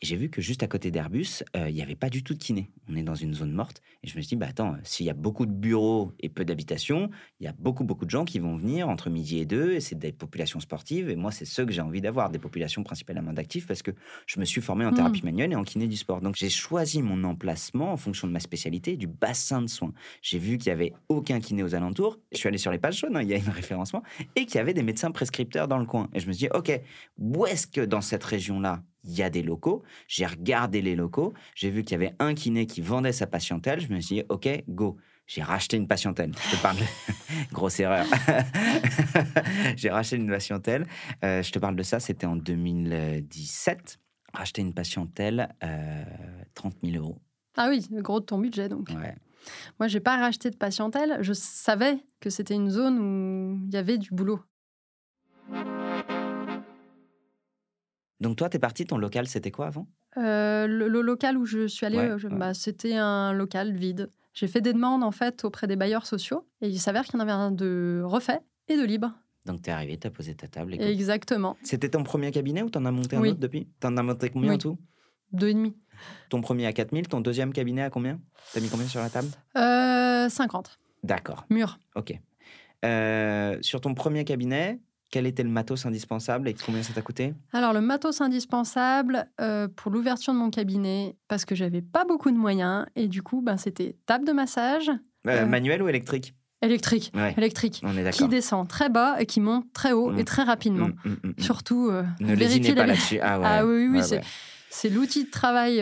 Et 0.00 0.06
j'ai 0.06 0.14
vu 0.14 0.30
que 0.30 0.40
juste 0.40 0.62
à 0.62 0.68
côté 0.68 0.92
d'Airbus, 0.92 1.42
euh, 1.56 1.68
il 1.68 1.74
n'y 1.74 1.82
avait 1.82 1.96
pas 1.96 2.08
du 2.08 2.22
tout 2.22 2.34
de 2.34 2.38
kinés. 2.38 2.70
On 2.88 2.94
est 2.94 3.02
dans 3.02 3.16
une 3.16 3.34
zone 3.34 3.50
morte. 3.50 3.82
Et 4.04 4.08
je 4.08 4.16
me 4.16 4.22
suis 4.22 4.28
dit, 4.28 4.36
bah 4.36 4.46
attends, 4.48 4.76
s'il 4.84 5.06
y 5.06 5.10
a 5.10 5.14
beaucoup 5.14 5.44
de 5.44 5.52
bureaux 5.52 6.12
et 6.20 6.28
peu 6.28 6.44
d'habitations, 6.44 7.10
il 7.40 7.46
y 7.46 7.48
a 7.48 7.52
beaucoup 7.58 7.82
beaucoup 7.82 8.04
de 8.04 8.10
gens 8.10 8.24
qui 8.24 8.38
vont 8.38 8.56
venir 8.56 8.88
entre 8.88 9.10
midi 9.10 9.40
et 9.40 9.44
deux 9.44 9.72
et 9.72 9.80
c'est 9.80 9.98
des 9.98 10.12
populations 10.12 10.60
sportives. 10.60 11.10
Et 11.10 11.16
moi 11.16 11.32
c'est 11.32 11.44
ceux 11.44 11.66
que 11.66 11.72
j'ai 11.72 11.82
envie 11.82 12.00
d'avoir, 12.00 12.30
des 12.30 12.38
populations 12.38 12.84
principalement 12.84 13.32
d'actifs 13.32 13.66
parce 13.66 13.82
que 13.82 13.90
je 14.26 14.38
me 14.38 14.44
suis 14.44 14.60
formé 14.60 14.86
en 14.86 14.92
mm. 14.92 14.94
thérapie 14.94 15.24
manuelle 15.24 15.50
et 15.50 15.56
en 15.56 15.64
kiné 15.64 15.88
du 15.88 15.96
sport. 15.96 16.20
Donc 16.20 16.36
j'ai 16.36 16.48
choisi 16.48 17.02
mon 17.02 17.24
emplacement 17.24 17.92
en 17.92 17.96
fonction 17.96 18.19
de 18.26 18.32
ma 18.32 18.40
spécialité, 18.40 18.96
du 18.96 19.06
bassin 19.06 19.62
de 19.62 19.68
soins. 19.68 19.92
J'ai 20.22 20.38
vu 20.38 20.58
qu'il 20.58 20.72
n'y 20.72 20.74
avait 20.74 20.92
aucun 21.08 21.40
kiné 21.40 21.62
aux 21.62 21.74
alentours. 21.74 22.18
Je 22.32 22.38
suis 22.38 22.48
allé 22.48 22.58
sur 22.58 22.70
les 22.70 22.78
pages 22.78 22.98
jaunes, 22.98 23.16
hein, 23.16 23.22
il 23.22 23.28
y 23.28 23.34
a 23.34 23.38
une 23.38 23.48
référencement, 23.48 24.02
et 24.36 24.46
qu'il 24.46 24.56
y 24.56 24.58
avait 24.58 24.74
des 24.74 24.82
médecins 24.82 25.10
prescripteurs 25.10 25.68
dans 25.68 25.78
le 25.78 25.86
coin. 25.86 26.08
Et 26.14 26.20
je 26.20 26.26
me 26.26 26.32
suis 26.32 26.46
dit, 26.46 26.52
OK, 26.54 26.70
où 27.18 27.46
est-ce 27.46 27.66
que 27.66 27.80
dans 27.80 28.00
cette 28.00 28.24
région-là, 28.24 28.82
il 29.04 29.12
y 29.12 29.22
a 29.22 29.30
des 29.30 29.42
locaux? 29.42 29.82
J'ai 30.06 30.26
regardé 30.26 30.82
les 30.82 30.96
locaux. 30.96 31.32
J'ai 31.54 31.70
vu 31.70 31.82
qu'il 31.82 31.92
y 31.92 31.94
avait 32.02 32.14
un 32.18 32.34
kiné 32.34 32.66
qui 32.66 32.80
vendait 32.80 33.12
sa 33.12 33.26
patientèle. 33.26 33.80
Je 33.80 33.92
me 33.92 34.00
suis 34.00 34.16
dit, 34.16 34.22
OK, 34.28 34.48
go. 34.68 34.96
J'ai 35.30 35.44
racheté 35.44 35.76
une 35.76 35.86
patientèle. 35.86 36.32
Je 36.34 36.56
te 36.56 36.60
parle 36.60 36.78
de... 36.78 36.84
Grosse 37.52 37.78
erreur. 37.78 38.04
J'ai 39.76 39.88
racheté 39.88 40.16
une 40.16 40.28
patientèle. 40.28 40.84
Euh, 41.22 41.40
je 41.40 41.52
te 41.52 41.60
parle 41.60 41.76
de 41.76 41.84
ça, 41.84 42.00
c'était 42.00 42.26
en 42.26 42.34
2017. 42.34 44.00
Racheter 44.34 44.62
une 44.62 44.74
patientèle, 44.74 45.48
euh, 45.62 46.04
30 46.54 46.74
000 46.82 46.96
euros. 46.96 47.20
Ah 47.56 47.68
oui, 47.68 47.86
le 47.90 48.02
gros 48.02 48.20
de 48.20 48.24
ton 48.24 48.38
budget 48.38 48.68
donc. 48.68 48.90
Moi, 49.78 49.88
j'ai 49.88 50.00
pas 50.00 50.16
racheté 50.16 50.50
de 50.50 50.56
patientèle. 50.56 51.18
Je 51.22 51.32
savais 51.32 51.98
que 52.20 52.30
c'était 52.30 52.54
une 52.54 52.70
zone 52.70 52.98
où 52.98 53.66
il 53.66 53.72
y 53.72 53.76
avait 53.76 53.98
du 53.98 54.10
boulot. 54.10 54.40
Donc 58.20 58.36
toi, 58.36 58.50
tu 58.50 58.56
es 58.56 58.60
parti, 58.60 58.84
ton 58.84 58.98
local, 58.98 59.26
c'était 59.26 59.50
quoi 59.50 59.68
avant? 59.68 59.88
Euh, 60.18 60.66
le, 60.66 61.00
local 61.00 61.38
où 61.38 61.46
je 61.46 61.66
suis 61.66 61.86
allée, 61.86 61.98
euh, 61.98 62.18
bah, 62.30 62.52
c'était 62.52 62.96
un 62.96 63.32
local 63.32 63.72
vide. 63.72 64.10
J'ai 64.34 64.46
fait 64.46 64.60
des 64.60 64.72
demandes 64.72 65.02
en 65.02 65.10
fait 65.10 65.44
auprès 65.44 65.66
des 65.66 65.76
bailleurs 65.76 66.06
sociaux 66.06 66.46
et 66.60 66.68
il 66.68 66.78
s'avère 66.78 67.04
qu'il 67.04 67.14
y 67.14 67.16
en 67.16 67.20
avait 67.20 67.32
un 67.32 67.50
de 67.50 68.02
refait 68.04 68.40
et 68.68 68.76
de 68.76 68.84
libre. 68.84 69.12
Donc, 69.46 69.62
tu 69.62 69.70
es 69.70 69.72
arrivé, 69.72 69.98
tu 69.98 70.06
as 70.06 70.10
posé 70.10 70.34
ta 70.34 70.48
table. 70.48 70.74
Et 70.74 70.92
Exactement. 70.92 71.56
C'était 71.62 71.88
ton 71.88 72.04
premier 72.04 72.30
cabinet 72.30 72.62
ou 72.62 72.68
tu 72.68 72.78
en 72.78 72.84
as 72.84 72.90
monté 72.90 73.16
un 73.16 73.20
autre 73.20 73.38
depuis? 73.38 73.68
Tu 73.80 73.86
en 73.86 73.96
as 73.96 74.02
monté 74.02 74.28
combien 74.28 74.52
en 74.52 74.58
tout? 74.58 74.78
Deux 75.32 75.48
et 75.48 75.54
demi. 75.54 75.74
Ton 76.28 76.40
premier 76.40 76.66
à 76.66 76.72
4000, 76.72 77.08
ton 77.08 77.20
deuxième 77.20 77.52
cabinet 77.52 77.82
à 77.82 77.90
combien? 77.90 78.18
Tu 78.52 78.58
as 78.58 78.60
mis 78.60 78.68
combien 78.68 78.86
sur 78.86 79.00
la 79.00 79.10
table? 79.10 79.28
Euh, 79.56 80.28
50. 80.28 80.78
D'accord. 81.02 81.44
Mur. 81.50 81.78
Ok. 81.94 82.18
Euh, 82.84 83.58
sur 83.60 83.80
ton 83.80 83.94
premier 83.94 84.24
cabinet, 84.24 84.80
quel 85.10 85.26
était 85.26 85.42
le 85.42 85.50
matos 85.50 85.86
indispensable 85.86 86.48
et 86.48 86.54
combien 86.54 86.82
ça 86.82 86.92
t'a 86.92 87.02
coûté? 87.02 87.34
Alors, 87.52 87.72
le 87.72 87.80
matos 87.80 88.20
indispensable 88.20 89.28
euh, 89.40 89.68
pour 89.68 89.90
l'ouverture 89.90 90.32
de 90.32 90.38
mon 90.38 90.50
cabinet, 90.50 91.16
parce 91.28 91.44
que 91.44 91.54
j'avais 91.54 91.82
pas 91.82 92.04
beaucoup 92.04 92.30
de 92.30 92.36
moyens, 92.36 92.86
et 92.96 93.08
du 93.08 93.22
coup, 93.22 93.42
ben, 93.42 93.56
c'était 93.56 93.96
table 94.06 94.26
de 94.26 94.32
massage. 94.32 94.90
Euh, 95.26 95.46
manuel 95.46 95.82
ou 95.82 95.88
électrique? 95.88 96.34
Électrique, 96.62 97.10
électrique, 97.38 97.80
On 97.84 97.96
est 97.96 98.10
qui 98.10 98.28
descend 98.28 98.68
très 98.68 98.90
bas 98.90 99.16
et 99.18 99.24
qui 99.24 99.40
monte 99.40 99.72
très 99.72 99.92
haut 99.92 100.12
et 100.12 100.22
mm. 100.22 100.24
très 100.26 100.42
rapidement. 100.42 100.88
Mm, 101.06 101.28
mm, 101.28 101.34
Surtout, 101.38 101.90
ne 102.20 102.34
lésinez 102.34 102.74
pas 102.74 102.84
là-dessus. 102.84 103.18
Ah, 103.22 103.38
ouais. 103.40 103.46
ah, 103.48 103.66
oui, 103.66 103.88
oui, 103.90 104.02
c'est 104.02 104.20
l'outil 104.88 105.24
de 105.24 105.30
travail 105.30 105.80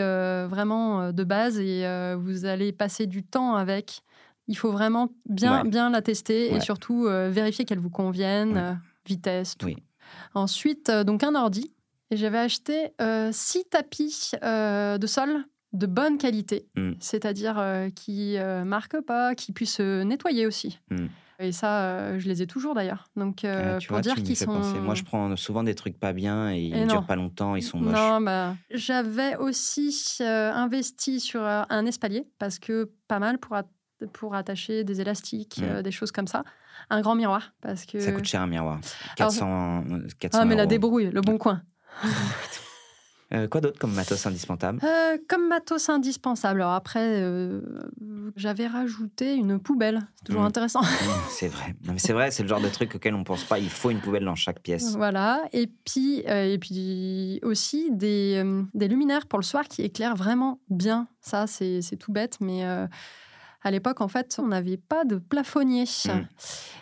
vraiment 0.49 1.13
de 1.13 1.25
base 1.25 1.59
et 1.59 1.85
vous 2.17 2.45
allez 2.45 2.73
passer 2.73 3.07
du 3.07 3.23
temps 3.23 3.55
avec. 3.55 4.03
Il 4.47 4.57
faut 4.57 4.73
vraiment 4.73 5.11
bien, 5.29 5.65
bien 5.65 5.91
la 5.91 6.01
tester 6.01 6.55
et 6.55 6.61
surtout 6.61 7.07
vérifier 7.07 7.65
qu'elle 7.65 7.81
vous 7.81 7.91
convienne 7.91 8.81
vitesse, 9.09 9.57
tout. 9.57 9.69
Ensuite, 10.35 10.89
euh, 10.91 11.05
donc 11.05 11.23
un 11.25 11.35
ordi. 11.35 11.73
Et 12.11 12.17
j'avais 12.17 12.39
acheté 12.39 12.93
euh, 13.03 13.31
six 13.33 13.65
tapis 13.65 14.31
euh, 14.43 14.97
de 14.97 15.07
sol 15.07 15.45
de 15.75 15.87
bonne 15.87 16.17
qualité, 16.17 16.67
mm. 16.77 16.93
c'est-à-dire 16.99 17.63
qui 17.95 18.37
ne 18.39 18.65
marquent 18.65 19.03
pas, 19.03 19.35
qui 19.35 19.53
puissent 19.53 19.81
nettoyer 19.81 20.47
aussi. 20.47 20.81
Mm. 20.91 21.09
Et 21.41 21.53
ça, 21.53 22.19
je 22.19 22.29
les 22.29 22.43
ai 22.43 22.47
toujours 22.47 22.75
d'ailleurs. 22.75 23.09
Donc, 23.17 23.47
pour 23.89 24.01
dire 24.01 24.17
qu'ils 24.17 24.37
sont. 24.37 24.61
Moi, 24.83 24.95
je 24.95 25.05
prends 25.05 25.37
souvent 25.37 25.63
des 25.63 25.75
trucs 25.75 25.99
pas 25.99 26.13
bien 26.13 26.53
et, 26.53 26.61
ils 26.61 26.81
ne 26.81 26.87
durent 26.87 27.07
pas 27.07 27.17
longtemps, 27.17 27.57
ils 27.57 27.63
sont 27.63 27.79
moches. 27.79 27.95
Non, 27.95 28.21
bah, 28.21 28.57
j'avais 28.71 29.37
aussi 29.37 30.19
investi 30.21 31.21
sur 31.21 31.43
un 31.43 31.87
espalier 31.87 32.27
parce 32.39 32.59
que 32.59 32.91
pas 33.07 33.19
mal 33.19 33.39
pour 33.39 33.57
pour 34.07 34.35
attacher 34.35 34.85
des 34.85 35.01
élastiques, 35.01 35.59
mm. 35.59 35.65
euh, 35.65 35.83
des 35.83 35.91
choses 35.91 36.13
comme 36.13 36.27
ça. 36.27 36.45
Un 36.91 37.01
grand 37.01 37.15
miroir, 37.15 37.53
parce 37.61 37.85
que... 37.85 37.99
Ça 37.99 38.13
coûte 38.13 38.25
cher 38.25 38.41
un 38.41 38.47
miroir. 38.47 38.81
400, 39.17 39.85
400 40.19 40.39
Ah, 40.41 40.45
mais 40.45 40.55
la 40.55 40.67
débrouille, 40.67 41.11
le 41.11 41.21
bon 41.21 41.39
coin. 41.39 41.63
Euh, 43.35 43.47
quoi 43.47 43.61
d'autre 43.61 43.79
comme 43.79 43.93
matos 43.93 44.27
indispensable? 44.27 44.81
Euh, 44.83 45.19
Comme 45.29 45.49
matos 45.49 45.89
indispensable. 45.89 46.63
Alors 46.63 46.75
après, 46.75 47.23
j'avais 48.37 48.67
rajouté 48.67 49.35
une 49.35 49.59
poubelle. 49.59 50.01
C'est 50.17 50.25
toujours 50.25 50.43
mm. 50.43 50.47
intéressant. 50.47 50.83
Mm, 50.83 50.87
c'est 51.29 51.49
vrai. 51.49 51.75
c'est 51.99 52.13
vrai, 52.13 52.31
c'est 52.31 52.43
le 52.43 52.49
genre 52.49 52.61
de 52.61 52.69
truc 52.69 52.95
auquel 52.95 53.15
on 53.15 53.21
ne 53.21 53.25
pense 53.25 53.45
pas. 53.45 53.59
Il 53.59 53.69
faut 53.71 53.91
une 53.91 54.01
poubelle 54.01 54.25
dans 54.25 54.35
chaque 54.35 54.61
pièce. 54.61 54.97
Voilà. 54.97 55.43
Et 55.53 55.67
puis, 55.67 56.21
et 56.27 56.59
puis 56.59 57.41
aussi 57.43 57.91
des, 57.91 58.43
des, 58.75 58.89
luminaires 58.89 59.27
pour 59.27 59.39
le 59.39 59.45
soir 59.45 59.69
qui 59.69 59.83
éclairent 59.83 60.17
vraiment 60.17 60.61
bien. 60.71 61.09
Ça, 61.21 61.47
c'est 61.47 61.97
tout 61.99 62.13
bête, 62.13 62.39
mais 62.41 62.65
à 63.63 63.71
l'époque, 63.71 64.01
en 64.01 64.09
fait, 64.09 64.37
on 64.39 64.49
n'avait 64.49 64.77
pas 64.77 65.05
de 65.05 65.17
plafonnier. 65.17 65.85
Mm. 65.85 66.11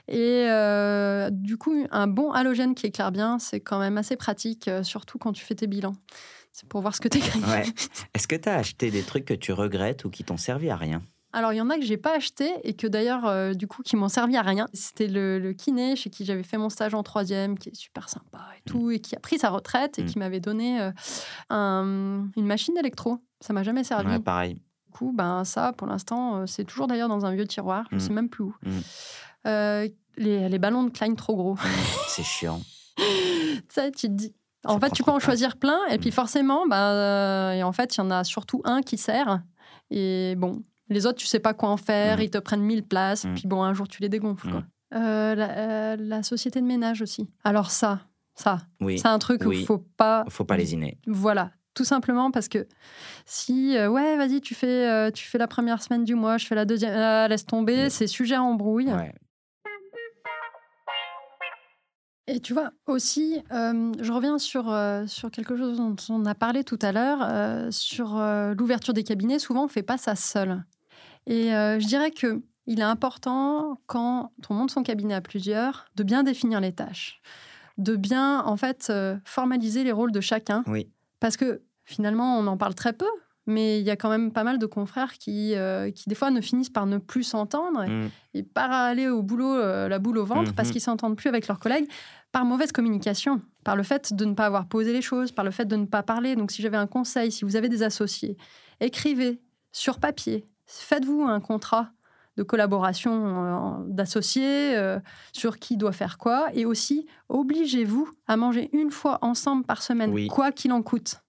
Et 0.08 0.46
euh, 0.48 1.30
du 1.30 1.56
coup, 1.56 1.86
un 1.90 2.06
bon 2.06 2.32
halogène 2.32 2.74
qui 2.74 2.86
éclaire 2.86 3.12
bien, 3.12 3.38
c'est 3.38 3.60
quand 3.60 3.78
même 3.78 3.96
assez 3.96 4.16
pratique, 4.16 4.68
euh, 4.68 4.82
surtout 4.82 5.18
quand 5.18 5.32
tu 5.32 5.44
fais 5.44 5.54
tes 5.54 5.66
bilans. 5.66 5.96
C'est 6.52 6.68
pour 6.68 6.80
voir 6.80 6.94
ce 6.94 7.00
que 7.00 7.08
tu 7.08 7.18
écris. 7.18 7.40
Est-ce 8.14 8.28
que 8.28 8.36
tu 8.36 8.48
as 8.48 8.56
acheté 8.56 8.90
des 8.90 9.02
trucs 9.02 9.24
que 9.24 9.34
tu 9.34 9.52
regrettes 9.52 10.04
ou 10.04 10.10
qui 10.10 10.24
t'ont 10.24 10.36
servi 10.36 10.70
à 10.70 10.76
rien? 10.76 11.02
Alors, 11.32 11.52
il 11.52 11.56
y 11.56 11.60
en 11.60 11.68
a 11.68 11.76
que 11.76 11.84
j'ai 11.84 11.98
pas 11.98 12.16
acheté 12.16 12.50
et 12.62 12.74
que 12.74 12.86
d'ailleurs, 12.86 13.26
euh, 13.26 13.52
du 13.52 13.66
coup, 13.66 13.82
qui 13.82 13.96
m'ont 13.96 14.08
servi 14.08 14.36
à 14.36 14.42
rien. 14.42 14.68
C'était 14.72 15.08
le, 15.08 15.52
kiné 15.52 15.94
chez 15.96 16.08
qui 16.08 16.24
j'avais 16.24 16.42
fait 16.42 16.56
mon 16.56 16.70
stage 16.70 16.94
en 16.94 17.02
troisième, 17.02 17.58
qui 17.58 17.70
est 17.70 17.74
super 17.74 18.08
sympa 18.08 18.40
et 18.56 18.60
mm. 18.60 18.72
tout, 18.72 18.90
et 18.90 19.00
qui 19.00 19.14
a 19.16 19.20
pris 19.20 19.38
sa 19.38 19.50
retraite 19.50 19.98
et 19.98 20.02
mm. 20.02 20.06
qui 20.06 20.18
m'avait 20.18 20.40
donné 20.40 20.78
une 21.50 22.30
machine 22.36 22.74
d'électro. 22.74 23.18
Ça 23.40 23.52
m'a 23.52 23.62
jamais 23.62 23.84
servi. 23.84 24.12
Ouais, 24.12 24.20
pareil 24.20 24.62
ben, 25.12 25.44
ça, 25.44 25.72
pour 25.72 25.86
l'instant, 25.86 26.36
euh, 26.36 26.46
c'est 26.46 26.64
toujours 26.64 26.86
d'ailleurs 26.86 27.08
dans 27.08 27.26
un 27.26 27.34
vieux 27.34 27.46
tiroir. 27.46 27.86
Je 27.90 27.96
ne 27.96 28.00
sais 28.00 28.10
mmh. 28.10 28.14
même 28.14 28.28
plus 28.28 28.44
où. 28.44 28.54
Mmh. 28.62 28.70
Euh, 29.46 29.88
les, 30.16 30.48
les, 30.48 30.58
ballons 30.58 30.84
de 30.84 30.90
Klein 30.90 31.14
trop 31.14 31.36
gros. 31.36 31.56
C'est 32.08 32.24
chiant. 32.24 32.60
ça, 33.68 33.90
tu 33.90 34.08
te 34.08 34.12
dis. 34.12 34.34
En 34.64 34.80
fait, 34.80 34.90
tu 34.90 35.04
peux 35.04 35.12
en 35.12 35.20
choisir 35.20 35.56
plein, 35.56 35.78
et 35.90 35.98
puis 35.98 36.10
forcément, 36.10 36.66
bah, 36.66 37.54
et 37.54 37.62
en 37.62 37.70
fait, 37.70 37.96
il 37.96 37.98
y 37.98 38.00
en 38.00 38.10
a 38.10 38.24
surtout 38.24 38.62
un 38.64 38.82
qui 38.82 38.96
sert. 38.96 39.40
Et 39.90 40.34
bon, 40.36 40.64
les 40.88 41.06
autres, 41.06 41.18
tu 41.18 41.26
sais 41.26 41.38
pas 41.38 41.54
quoi 41.54 41.68
en 41.68 41.76
faire, 41.76 42.20
ils 42.20 42.30
te 42.30 42.38
prennent 42.38 42.62
mille 42.62 42.82
places, 42.82 43.26
puis 43.34 43.46
bon, 43.46 43.62
un 43.62 43.74
jour, 43.74 43.86
tu 43.86 44.02
les 44.02 44.08
dégonfles. 44.08 44.50
Quoi. 44.50 44.64
Euh, 44.94 45.96
la, 45.98 46.22
société 46.22 46.60
de 46.60 46.66
ménage 46.66 47.02
aussi. 47.02 47.28
Alors 47.44 47.70
ça, 47.70 48.00
ça, 48.34 48.58
oui. 48.80 48.98
c'est 48.98 49.08
un 49.08 49.18
truc 49.18 49.44
où 49.44 49.52
il 49.52 49.64
faut 49.66 49.84
pas... 49.96 50.24
faut 50.28 50.44
pas 50.44 50.56
lésiner. 50.56 50.98
Voilà, 51.06 51.50
tout 51.76 51.84
simplement 51.84 52.32
parce 52.32 52.48
que 52.48 52.66
si, 53.26 53.76
euh, 53.76 53.88
ouais, 53.88 54.16
vas-y, 54.16 54.40
tu 54.40 54.54
fais, 54.54 54.88
euh, 54.88 55.10
tu 55.12 55.28
fais 55.28 55.38
la 55.38 55.46
première 55.46 55.82
semaine 55.82 56.04
du 56.04 56.14
mois, 56.16 56.38
je 56.38 56.46
fais 56.46 56.56
la 56.56 56.64
deuxième, 56.64 56.94
ah, 56.96 57.28
laisse 57.28 57.46
tomber, 57.46 57.90
c'est 57.90 58.08
sujet 58.08 58.34
à 58.34 58.42
embrouille. 58.42 58.90
Et 62.28 62.40
tu 62.40 62.54
vois, 62.54 62.70
aussi, 62.86 63.40
euh, 63.52 63.92
je 64.00 64.10
reviens 64.10 64.38
sur, 64.38 64.64
sur 65.06 65.30
quelque 65.30 65.56
chose 65.56 65.76
dont 65.76 65.94
on 66.08 66.24
a 66.24 66.34
parlé 66.34 66.64
tout 66.64 66.78
à 66.82 66.90
l'heure, 66.90 67.72
sur 67.72 68.16
l'ouverture 68.58 68.94
des 68.94 69.04
cabinets. 69.04 69.38
Souvent, 69.38 69.60
on 69.62 69.66
ne 69.66 69.70
fait 69.70 69.84
pas 69.84 69.98
ça 69.98 70.16
seul. 70.16 70.64
Et 71.26 71.50
je 71.50 71.86
dirais 71.86 72.10
que 72.10 72.42
il 72.68 72.80
est 72.80 72.84
important, 72.84 73.80
quand 73.86 74.32
on 74.50 74.54
monte 74.54 74.72
son 74.72 74.82
cabinet 74.82 75.14
à 75.14 75.20
plusieurs, 75.20 75.86
de 75.94 76.02
bien 76.02 76.24
définir 76.24 76.60
les 76.60 76.72
tâches, 76.72 77.20
de 77.78 77.94
bien, 77.94 78.42
en 78.44 78.56
fait, 78.56 78.92
formaliser 79.24 79.84
les 79.84 79.92
rôles 79.92 80.10
de 80.10 80.20
chacun. 80.20 80.64
Oui. 80.66 80.90
Parce 81.20 81.36
que 81.36 81.62
finalement, 81.84 82.38
on 82.38 82.46
en 82.46 82.56
parle 82.56 82.74
très 82.74 82.92
peu, 82.92 83.06
mais 83.46 83.78
il 83.78 83.86
y 83.86 83.90
a 83.90 83.96
quand 83.96 84.10
même 84.10 84.32
pas 84.32 84.44
mal 84.44 84.58
de 84.58 84.66
confrères 84.66 85.14
qui, 85.14 85.54
euh, 85.54 85.90
qui 85.90 86.08
des 86.08 86.14
fois, 86.14 86.30
ne 86.30 86.40
finissent 86.40 86.70
par 86.70 86.86
ne 86.86 86.98
plus 86.98 87.22
s'entendre 87.22 87.84
et, 88.34 88.42
mm. 88.42 88.46
par 88.46 88.72
aller 88.72 89.08
au 89.08 89.22
boulot, 89.22 89.54
euh, 89.54 89.88
la 89.88 89.98
boule 89.98 90.18
au 90.18 90.24
ventre, 90.24 90.52
parce 90.52 90.68
mm-hmm. 90.68 90.72
qu'ils 90.72 90.80
s'entendent 90.80 91.16
plus 91.16 91.28
avec 91.28 91.46
leurs 91.46 91.60
collègues, 91.60 91.88
par 92.32 92.44
mauvaise 92.44 92.72
communication, 92.72 93.40
par 93.64 93.76
le 93.76 93.82
fait 93.82 94.12
de 94.12 94.24
ne 94.24 94.34
pas 94.34 94.46
avoir 94.46 94.66
posé 94.66 94.92
les 94.92 95.02
choses, 95.02 95.30
par 95.30 95.44
le 95.44 95.52
fait 95.52 95.64
de 95.64 95.76
ne 95.76 95.86
pas 95.86 96.02
parler. 96.02 96.34
Donc, 96.34 96.50
si 96.50 96.60
j'avais 96.60 96.76
un 96.76 96.88
conseil, 96.88 97.30
si 97.30 97.44
vous 97.44 97.56
avez 97.56 97.68
des 97.68 97.82
associés, 97.82 98.36
écrivez 98.80 99.40
sur 99.70 100.00
papier, 100.00 100.44
faites-vous 100.66 101.22
un 101.22 101.40
contrat 101.40 101.92
de 102.36 102.42
collaboration 102.42 103.80
euh, 103.80 103.84
d'associés, 103.88 104.76
sur 105.32 105.58
qui 105.58 105.76
doit 105.76 105.92
faire 105.92 106.18
quoi, 106.18 106.48
et 106.54 106.64
aussi 106.64 107.06
obligez-vous 107.28 108.08
à 108.26 108.36
manger 108.36 108.70
une 108.72 108.90
fois 108.90 109.18
ensemble 109.22 109.64
par 109.64 109.82
semaine, 109.82 110.28
quoi 110.28 110.52
qu'il 110.52 110.72
en 110.72 110.82
coûte. 110.82 111.20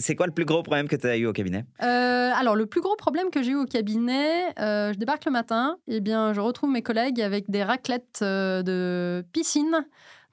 C'est 0.00 0.14
quoi 0.14 0.26
le 0.26 0.32
plus 0.32 0.44
gros 0.44 0.62
problème 0.62 0.86
que 0.86 0.94
tu 0.94 1.08
as 1.08 1.16
eu 1.16 1.26
au 1.26 1.32
cabinet? 1.32 1.64
Euh, 1.82 2.30
Alors, 2.32 2.54
le 2.54 2.66
plus 2.66 2.80
gros 2.80 2.94
problème 2.94 3.30
que 3.30 3.42
j'ai 3.42 3.50
eu 3.50 3.56
au 3.56 3.66
cabinet, 3.66 4.46
euh, 4.60 4.92
je 4.92 4.98
débarque 4.98 5.24
le 5.24 5.32
matin, 5.32 5.76
et 5.88 5.96
eh 5.96 6.00
bien, 6.00 6.32
je 6.32 6.40
retrouve 6.40 6.70
mes 6.70 6.82
collègues 6.82 7.20
avec 7.20 7.50
des 7.50 7.64
raclettes 7.64 8.20
euh, 8.22 8.62
de 8.62 9.26
piscine 9.32 9.84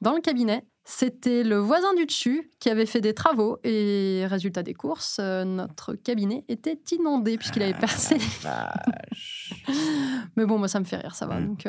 dans 0.01 0.13
le 0.13 0.22
cabinet. 0.22 0.63
C'était 0.86 1.44
le 1.44 1.58
voisin 1.58 1.94
du 1.96 2.06
dessus 2.06 2.51
qui 2.60 2.70
avait 2.70 2.86
fait 2.86 3.01
des 3.01 3.13
travaux 3.13 3.58
et 3.63 4.25
résultat 4.27 4.63
des 4.63 4.75
courses, 4.75 5.20
notre 5.20 5.96
cabinet 5.96 6.46
était 6.48 6.80
inondé 6.92 7.38
puisqu'il 7.38 7.63
avait 7.63 7.74
percé. 7.74 8.18
Mais 10.36 10.46
bon, 10.46 10.60
moi 10.60 10.68
ça 10.68 10.80
me 10.80 10.86
fait 10.86 10.98
rire, 10.98 11.15
ça 11.15 11.25
va. 11.25 11.39
Mmh. 11.39 11.48
Donc 11.48 11.68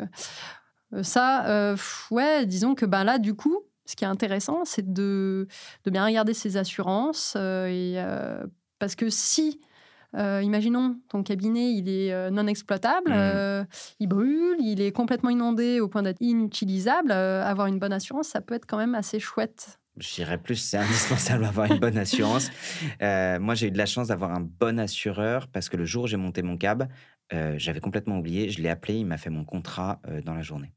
ça, 1.01 1.75
ouais, 2.11 2.45
disons 2.45 2.75
que 2.75 2.85
ben 2.85 3.03
là, 3.03 3.17
du 3.17 3.33
coup, 3.33 3.63
ce 3.87 3.95
qui 3.95 4.03
est 4.03 4.07
intéressant, 4.07 4.65
c'est 4.65 4.93
de, 4.93 5.47
bien 5.85 6.05
regarder 6.05 6.33
ses 6.33 6.57
assurances. 6.57 7.33
Euh, 7.37 7.67
et, 7.67 7.93
euh, 7.97 8.45
parce 8.79 8.95
que 8.95 9.09
si, 9.09 9.61
euh, 10.15 10.41
imaginons, 10.43 10.97
ton 11.09 11.23
cabinet, 11.23 11.73
il 11.73 11.89
est 11.89 12.31
non 12.31 12.47
exploitable, 12.47 13.11
mmh. 13.11 13.67
il 13.99 14.07
brûle, 14.07 14.57
il 14.59 14.81
est 14.81 14.91
complètement 14.91 15.29
inondé 15.29 15.79
au 15.79 15.87
point 15.87 16.03
d'être 16.03 16.21
inutilisable, 16.21 17.11
avoir 17.11 17.67
une 17.67 17.79
bonne 17.79 17.93
assurance, 17.93 18.29
ça 18.29 18.41
peut 18.41 18.55
être 18.55 18.65
quand 18.65 18.77
même 18.77 18.95
assez 18.95 19.19
chouette. 19.19 19.79
Je 19.97 20.13
dirais 20.13 20.37
plus, 20.37 20.55
c'est 20.55 20.77
indispensable 20.77 21.43
d'avoir 21.43 21.71
une 21.71 21.79
bonne 21.79 21.97
assurance. 21.97 22.49
moi, 23.01 23.55
j'ai 23.55 23.67
eu 23.67 23.71
de 23.71 23.77
la 23.77 23.85
chance 23.85 24.07
d'avoir 24.07 24.31
un 24.31 24.41
bon 24.41 24.79
assureur 24.79 25.47
parce 25.47 25.69
que 25.69 25.77
le 25.77 25.85
jour 25.85 26.03
où 26.03 26.07
j'ai 26.07 26.17
monté 26.17 26.41
mon 26.41 26.57
cab, 26.57 26.87
j'avais 27.31 27.79
complètement 27.79 28.19
oublié. 28.19 28.49
Je 28.49 28.61
l'ai 28.61 28.69
appelé, 28.69 28.95
il 28.95 29.05
m'a 29.05 29.17
fait 29.17 29.29
mon 29.29 29.43
contrat 29.43 29.99
dans 30.23 30.33
la 30.33 30.41
journée. 30.41 30.71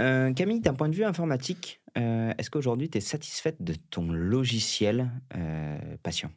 Euh, 0.00 0.32
Camille, 0.32 0.60
d'un 0.60 0.74
point 0.74 0.88
de 0.88 0.94
vue 0.94 1.04
informatique, 1.04 1.80
euh, 1.96 2.32
est-ce 2.38 2.50
qu'aujourd'hui 2.50 2.90
tu 2.90 2.98
es 2.98 3.00
satisfaite 3.00 3.56
de 3.60 3.74
ton 3.90 4.10
logiciel 4.10 5.10
euh, 5.36 5.78
patient? 6.02 6.30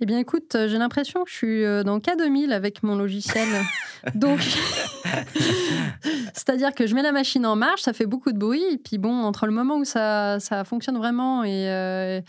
Eh 0.00 0.06
bien 0.06 0.18
écoute, 0.18 0.54
j'ai 0.54 0.78
l'impression 0.78 1.24
que 1.24 1.30
je 1.30 1.34
suis 1.34 1.62
dans 1.84 1.98
K2000 1.98 2.52
avec 2.52 2.82
mon 2.82 2.96
logiciel. 2.96 3.48
Donc, 4.14 4.40
C'est-à-dire 6.34 6.74
que 6.74 6.86
je 6.86 6.94
mets 6.94 7.02
la 7.02 7.12
machine 7.12 7.46
en 7.46 7.56
marche, 7.56 7.82
ça 7.82 7.92
fait 7.92 8.06
beaucoup 8.06 8.32
de 8.32 8.38
bruit, 8.38 8.64
et 8.72 8.78
puis 8.78 8.98
bon, 8.98 9.22
entre 9.22 9.46
le 9.46 9.52
moment 9.52 9.76
où 9.76 9.84
ça, 9.84 10.38
ça 10.40 10.64
fonctionne 10.64 10.96
vraiment 10.96 11.44
et, 11.44 11.68
euh, 11.68 12.20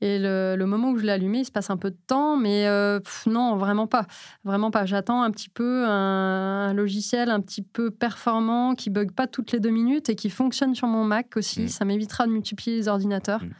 et 0.00 0.18
le, 0.18 0.54
le, 0.56 0.66
moment 0.66 0.90
où 0.90 0.98
je 0.98 1.04
l'ai 1.04 1.12
allumé, 1.12 1.40
il 1.40 1.44
se 1.44 1.50
passe 1.50 1.70
un 1.70 1.76
peu 1.76 1.90
de 1.90 1.98
temps, 2.06 2.36
mais 2.36 2.66
euh, 2.66 3.00
non, 3.26 3.56
vraiment 3.56 3.86
pas. 3.86 4.06
Vraiment 4.44 4.70
pas. 4.70 4.86
J'attends 4.86 5.22
un 5.22 5.30
petit 5.30 5.48
peu 5.48 5.84
un, 5.86 6.72
logiciel 6.72 7.30
un 7.30 7.40
petit 7.40 7.62
peu 7.62 7.90
performant, 7.90 8.74
qui 8.74 8.90
bug 8.90 9.12
pas 9.12 9.26
toutes 9.26 9.52
les 9.52 9.60
deux 9.60 9.70
minutes 9.70 10.08
et 10.08 10.14
qui 10.14 10.30
fonctionne 10.30 10.74
sur 10.74 10.86
mon 10.86 11.04
Mac 11.04 11.36
aussi. 11.36 11.62
Mm. 11.62 11.68
Ça 11.68 11.84
m'évitera 11.84 12.26
de 12.26 12.32
multiplier 12.32 12.76
les 12.76 12.88
ordinateurs. 12.88 13.42
Mm 13.42 13.50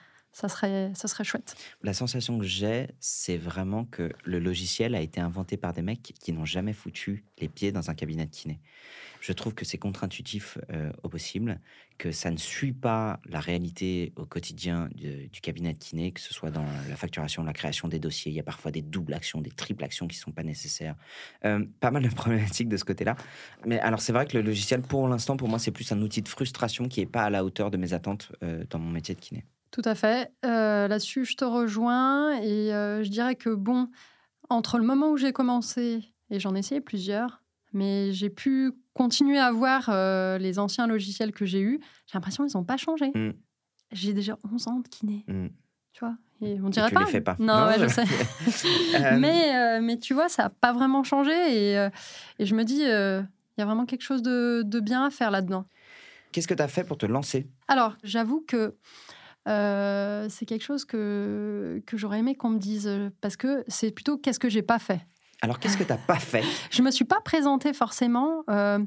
ça 0.46 0.48
serait, 0.48 1.24
chouette. 1.24 1.56
La 1.82 1.92
sensation 1.92 2.38
que 2.38 2.44
j'ai, 2.44 2.90
c'est 3.00 3.36
vraiment 3.36 3.84
que 3.84 4.12
le 4.24 4.38
logiciel 4.38 4.94
a 4.94 5.00
été 5.00 5.20
inventé 5.20 5.56
par 5.56 5.72
des 5.72 5.82
mecs 5.82 6.14
qui 6.20 6.32
n'ont 6.32 6.44
jamais 6.44 6.72
foutu 6.72 7.24
les 7.40 7.48
pieds 7.48 7.72
dans 7.72 7.90
un 7.90 7.94
cabinet 7.94 8.24
de 8.24 8.30
kiné. 8.30 8.60
Je 9.20 9.32
trouve 9.32 9.52
que 9.54 9.64
c'est 9.64 9.78
contre-intuitif 9.78 10.56
euh, 10.70 10.92
au 11.02 11.08
possible, 11.08 11.60
que 11.98 12.12
ça 12.12 12.30
ne 12.30 12.36
suit 12.36 12.72
pas 12.72 13.18
la 13.28 13.40
réalité 13.40 14.12
au 14.14 14.26
quotidien 14.26 14.88
du, 14.94 15.28
cabinet 15.42 15.72
de 15.72 15.78
kiné, 15.78 16.12
que 16.12 16.20
ce 16.20 16.32
soit 16.32 16.52
dans 16.52 16.64
la 16.88 16.94
facturation, 16.94 17.42
la 17.42 17.52
création 17.52 17.88
des 17.88 17.98
dossiers. 17.98 18.30
Il 18.30 18.36
y 18.36 18.40
a 18.40 18.44
parfois 18.44 18.70
des 18.70 18.82
doubles 18.82 19.14
actions, 19.14 19.40
des 19.40 19.50
triples 19.50 19.82
actions 19.82 20.06
qui 20.06 20.18
ne 20.18 20.22
sont 20.22 20.30
pas 20.30 20.44
nécessaires. 20.44 20.94
Euh, 21.46 21.66
pas 21.80 21.90
mal 21.90 22.04
de 22.04 22.08
problématiques 22.14 22.68
de 22.68 22.76
ce 22.76 22.84
côté-là. 22.84 23.16
Mais 23.66 23.80
alors, 23.80 24.00
c'est 24.00 24.12
vrai 24.12 24.24
que 24.24 24.36
le 24.36 24.44
logiciel, 24.44 24.82
pour 24.82 25.08
l'instant, 25.08 25.36
pour 25.36 25.48
moi, 25.48 25.58
c'est 25.58 25.72
plus 25.72 25.90
un 25.90 26.00
outil 26.00 26.22
de 26.22 26.28
frustration 26.28 26.86
qui 26.86 27.00
n'est 27.00 27.06
pas 27.06 27.24
à 27.24 27.30
la 27.30 27.44
hauteur 27.44 27.72
de 27.72 27.76
mes 27.76 27.92
attentes 27.92 28.30
euh, 28.44 28.62
dans 28.70 28.78
mon 28.78 28.92
métier 28.92 29.16
de 29.16 29.20
kiné. 29.20 29.44
Tout 29.70 29.82
à 29.84 29.94
fait. 29.94 30.32
Euh, 30.44 30.88
là-dessus, 30.88 31.24
je 31.24 31.36
te 31.36 31.44
rejoins 31.44 32.38
et 32.40 32.72
euh, 32.72 33.02
je 33.02 33.10
dirais 33.10 33.36
que, 33.36 33.50
bon, 33.50 33.88
entre 34.48 34.78
le 34.78 34.84
moment 34.84 35.10
où 35.10 35.16
j'ai 35.16 35.32
commencé, 35.32 36.14
et 36.30 36.40
j'en 36.40 36.54
ai 36.54 36.60
essayé 36.60 36.80
plusieurs, 36.80 37.42
mais 37.72 38.12
j'ai 38.12 38.30
pu 38.30 38.72
continuer 38.94 39.38
à 39.38 39.52
voir 39.52 39.88
euh, 39.88 40.38
les 40.38 40.58
anciens 40.58 40.86
logiciels 40.86 41.32
que 41.32 41.44
j'ai 41.44 41.60
eus, 41.60 41.80
j'ai 42.06 42.14
l'impression 42.14 42.46
qu'ils 42.46 42.56
n'ont 42.56 42.64
pas 42.64 42.78
changé. 42.78 43.10
Mmh. 43.14 43.32
J'ai 43.92 44.12
déjà 44.12 44.38
11 44.52 44.68
ans 44.68 44.80
de 44.80 44.88
kiné. 44.88 45.24
Mmh. 45.28 45.48
Tu 45.92 46.00
vois 46.00 46.16
et 46.40 46.60
on 46.60 46.68
dirait 46.68 46.92
pas. 46.92 47.00
Les 47.00 47.10
fais 47.10 47.20
pas. 47.20 47.34
Non, 47.40 47.68
je 47.80 47.88
sais. 47.88 48.04
mais, 49.18 49.80
mais 49.80 49.98
tu 49.98 50.14
vois, 50.14 50.28
ça 50.28 50.44
n'a 50.44 50.50
pas 50.50 50.72
vraiment 50.72 51.02
changé 51.02 51.32
et, 51.32 51.88
et 52.38 52.46
je 52.46 52.54
me 52.54 52.62
dis, 52.62 52.82
il 52.82 52.82
y 53.58 53.62
a 53.62 53.64
vraiment 53.64 53.86
quelque 53.86 54.02
chose 54.02 54.22
de, 54.22 54.62
de 54.64 54.78
bien 54.78 55.04
à 55.04 55.10
faire 55.10 55.32
là-dedans. 55.32 55.66
Qu'est-ce 56.30 56.46
que 56.46 56.54
tu 56.54 56.62
as 56.62 56.68
fait 56.68 56.84
pour 56.84 56.98
te 56.98 57.06
lancer? 57.06 57.48
Alors, 57.66 57.96
j'avoue 58.04 58.44
que 58.46 58.76
euh, 59.48 60.26
c'est 60.28 60.46
quelque 60.46 60.62
chose 60.62 60.84
que, 60.84 61.82
que 61.86 61.96
j'aurais 61.96 62.18
aimé 62.18 62.34
qu'on 62.34 62.50
me 62.50 62.58
dise, 62.58 62.86
euh, 62.86 63.10
parce 63.20 63.36
que 63.36 63.64
c'est 63.66 63.90
plutôt 63.90 64.18
qu'est-ce 64.18 64.38
que 64.38 64.48
j'ai 64.48 64.62
pas 64.62 64.78
fait. 64.78 65.00
Alors, 65.40 65.58
qu'est-ce 65.58 65.76
que 65.76 65.84
tu 65.84 65.90
n'as 65.90 65.98
pas 65.98 66.18
fait? 66.18 66.44
Je 66.70 66.82
me 66.82 66.90
suis 66.90 67.04
pas 67.04 67.20
présentée 67.20 67.72
forcément. 67.72 68.44
Euh, 68.50 68.78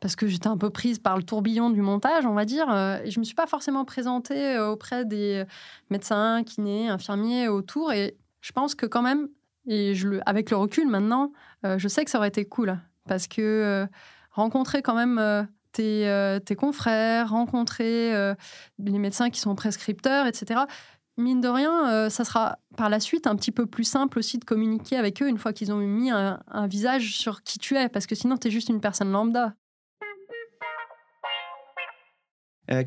parce 0.00 0.16
que 0.16 0.26
j'étais 0.26 0.46
un 0.46 0.56
peu 0.56 0.70
prise 0.70 0.98
par 0.98 1.18
le 1.18 1.22
tourbillon 1.22 1.68
du 1.68 1.82
montage, 1.82 2.24
on 2.24 2.32
va 2.32 2.46
dire. 2.46 2.70
et 3.04 3.10
je 3.10 3.20
me 3.20 3.24
suis 3.24 3.34
pas 3.34 3.46
forcément 3.46 3.84
présentée 3.84 4.58
auprès 4.58 5.04
des 5.04 5.44
médecins, 5.90 6.42
kinés, 6.42 6.88
infirmiers 6.88 7.48
autour. 7.48 7.92
Et 7.92 8.16
je 8.40 8.52
pense 8.52 8.74
que 8.74 8.86
quand 8.86 9.02
même, 9.02 9.28
et 9.66 9.94
je 9.94 10.08
le, 10.08 10.20
avec 10.24 10.50
le 10.50 10.56
recul 10.56 10.88
maintenant, 10.88 11.32
je 11.64 11.86
sais 11.86 12.02
que 12.02 12.10
ça 12.10 12.16
aurait 12.16 12.28
été 12.28 12.46
cool. 12.46 12.80
Parce 13.08 13.28
que 13.28 13.86
rencontrer 14.30 14.80
quand 14.80 14.94
même 14.94 15.46
euh, 15.78 16.38
tes, 16.40 16.56
confrères, 16.56 17.30
rencontrer 17.30 18.14
euh, 18.14 18.34
les 18.78 18.98
médecins 18.98 19.30
qui 19.30 19.40
sont 19.40 19.54
prescripteurs, 19.54 20.26
etc. 20.26 20.62
Mine 21.16 21.40
de 21.40 21.48
rien, 21.48 21.90
euh, 21.90 22.08
ça 22.08 22.24
sera 22.24 22.58
par 22.76 22.88
la 22.88 22.98
suite 22.98 23.26
un 23.26 23.36
petit 23.36 23.52
peu 23.52 23.66
plus 23.66 23.84
simple 23.84 24.18
aussi 24.18 24.38
de 24.38 24.44
communiquer 24.44 24.96
avec 24.96 25.22
eux 25.22 25.28
une 25.28 25.38
fois 25.38 25.52
qu'ils 25.52 25.72
ont 25.72 25.76
mis 25.76 26.10
un, 26.10 26.40
visage 26.66 27.16
sur 27.16 27.42
qui 27.42 27.58
tu 27.58 27.76
es, 27.76 27.88
parce 27.88 28.06
que 28.06 28.14
sinon, 28.14 28.36
tu 28.36 28.48
es 28.48 28.50
juste 28.50 28.68
une 28.68 28.80
personne 28.80 29.10
lambda. 29.10 29.54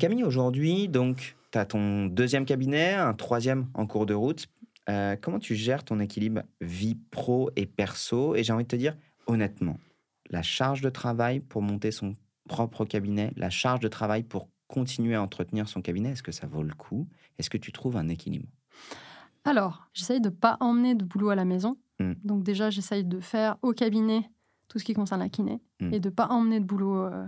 Camille, 0.00 0.24
aujourd'hui, 0.24 0.88
donc, 0.88 1.36
tu 1.52 1.58
as 1.58 1.66
ton 1.66 2.06
deuxième 2.06 2.46
cabinet, 2.46 2.94
un 2.94 3.12
troisième 3.12 3.68
en 3.74 3.86
cours 3.86 4.06
de 4.06 4.14
route. 4.14 4.46
comment 5.20 5.38
tu 5.38 5.54
gères 5.54 5.84
ton 5.84 6.00
équilibre 6.00 6.42
vie 6.62 6.96
pro 7.10 7.50
et 7.54 7.66
perso? 7.66 8.34
Et 8.34 8.42
j'ai 8.42 8.52
envie 8.54 8.64
de 8.64 8.68
te 8.68 8.76
dire, 8.76 8.96
honnêtement, 9.26 9.76
la 10.30 10.42
charge 10.42 10.80
de 10.80 10.88
travail 10.88 11.40
pour 11.40 11.60
monter 11.60 11.90
son 11.90 12.14
propre 12.48 12.84
cabinet, 12.84 13.32
la 13.36 13.50
charge 13.50 13.80
de 13.80 13.88
travail 13.88 14.22
pour 14.22 14.48
continuer 14.68 15.14
à 15.14 15.22
entretenir 15.22 15.68
son 15.68 15.82
cabinet, 15.82 16.10
est-ce 16.10 16.22
que 16.22 16.32
ça 16.32 16.46
vaut 16.46 16.62
le 16.62 16.74
coup? 16.74 17.08
Est-ce 17.38 17.50
que 17.50 17.58
tu 17.58 17.72
trouves 17.72 17.96
un 17.96 18.08
équilibre? 18.08 18.48
Alors, 19.44 19.86
j'essaye 19.92 20.20
de 20.20 20.30
ne 20.30 20.34
pas 20.34 20.56
emmener 20.60 20.94
de 20.94 21.04
boulot 21.04 21.28
à 21.28 21.34
la 21.34 21.44
maison. 21.44 21.76
Mmh. 22.00 22.12
Donc 22.24 22.42
déjà, 22.42 22.70
j'essaye 22.70 23.04
de 23.04 23.20
faire 23.20 23.56
au 23.62 23.72
cabinet 23.72 24.30
tout 24.68 24.78
ce 24.78 24.84
qui 24.84 24.94
concerne 24.94 25.20
la 25.20 25.28
kiné 25.28 25.60
mmh. 25.80 25.92
et 25.92 26.00
de 26.00 26.08
ne 26.08 26.14
pas 26.14 26.26
emmener 26.28 26.60
de 26.60 26.64
boulot, 26.64 27.04
euh, 27.04 27.26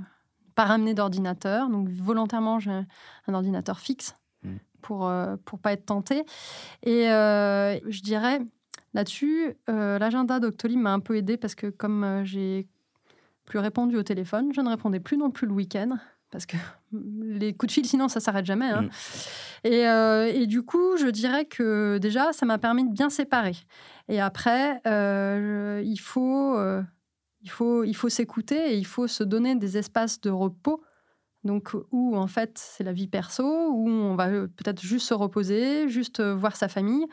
pas 0.55 0.65
ramener 0.65 0.95
d'ordinateur. 0.95 1.69
Donc 1.69 1.89
volontairement, 1.89 2.59
j'ai 2.59 2.71
un 2.71 3.35
ordinateur 3.35 3.79
fixe 3.79 4.17
mmh. 4.43 4.57
pour 4.81 5.07
euh, 5.07 5.37
pour 5.45 5.59
pas 5.59 5.73
être 5.73 5.87
tenté. 5.87 6.25
Et 6.83 7.11
euh, 7.11 7.79
je 7.89 8.01
dirais 8.01 8.41
là-dessus, 8.95 9.55
l'agenda 9.69 10.41
d'Octolib 10.41 10.79
m'a 10.79 10.95
un 10.95 11.01
peu 11.01 11.17
aidé 11.17 11.37
parce 11.37 11.55
que 11.55 11.67
comme 11.67 12.23
j'ai 12.25 12.67
plus 13.47 13.59
répondu 13.59 13.97
au 13.97 14.03
téléphone. 14.03 14.53
Je 14.55 14.61
ne 14.61 14.69
répondais 14.69 15.01
plus 15.01 15.17
non 15.17 15.31
plus 15.31 15.47
le 15.47 15.53
week-end 15.53 15.97
parce 16.31 16.47
que 16.47 16.57
les 16.93 17.55
coups 17.55 17.69
de 17.69 17.73
fil, 17.73 17.87
sinon, 17.87 18.09
ça 18.09 18.21
s'arrête 18.21 18.47
jamais. 18.47 18.69
Hein. 18.69 18.83
Mm. 18.83 18.91
Euh, 19.67 20.27
et, 20.27 20.47
du 20.47 20.63
coup, 20.63 20.97
je 20.97 21.07
dirais 21.07 21.45
que 21.45 21.99
déjà, 21.99 22.33
ça 22.33 22.47
m'a 22.47 22.59
permis 22.59 22.85
de 22.85 22.93
bien 22.93 23.11
séparer. 23.11 23.57
Et 24.09 24.21
après, 24.21 24.81
euh, 24.87 25.83
il 25.85 25.99
faut, 25.99 26.57
euh, 26.57 26.83
il 27.43 27.51
faut, 27.51 27.85
il 27.85 27.95
faut 27.95 28.09
s'écouter 28.09 28.73
et 28.73 28.77
il 28.77 28.87
faut 28.87 29.07
se 29.07 29.25
donner 29.25 29.55
des 29.57 29.79
espaces 29.79 30.21
de 30.21 30.31
repos. 30.31 30.83
Donc, 31.45 31.75
où 31.93 32.17
en 32.17 32.27
fait, 32.27 32.59
c'est 32.59 32.83
la 32.83 32.93
vie 32.93 33.07
perso, 33.07 33.45
où 33.45 33.89
on 33.89 34.17
va 34.17 34.29
peut-être 34.29 34.83
juste 34.83 35.07
se 35.07 35.15
reposer, 35.15 35.89
juste 35.89 36.21
voir 36.21 36.57
sa 36.57 36.67
famille, 36.67 37.07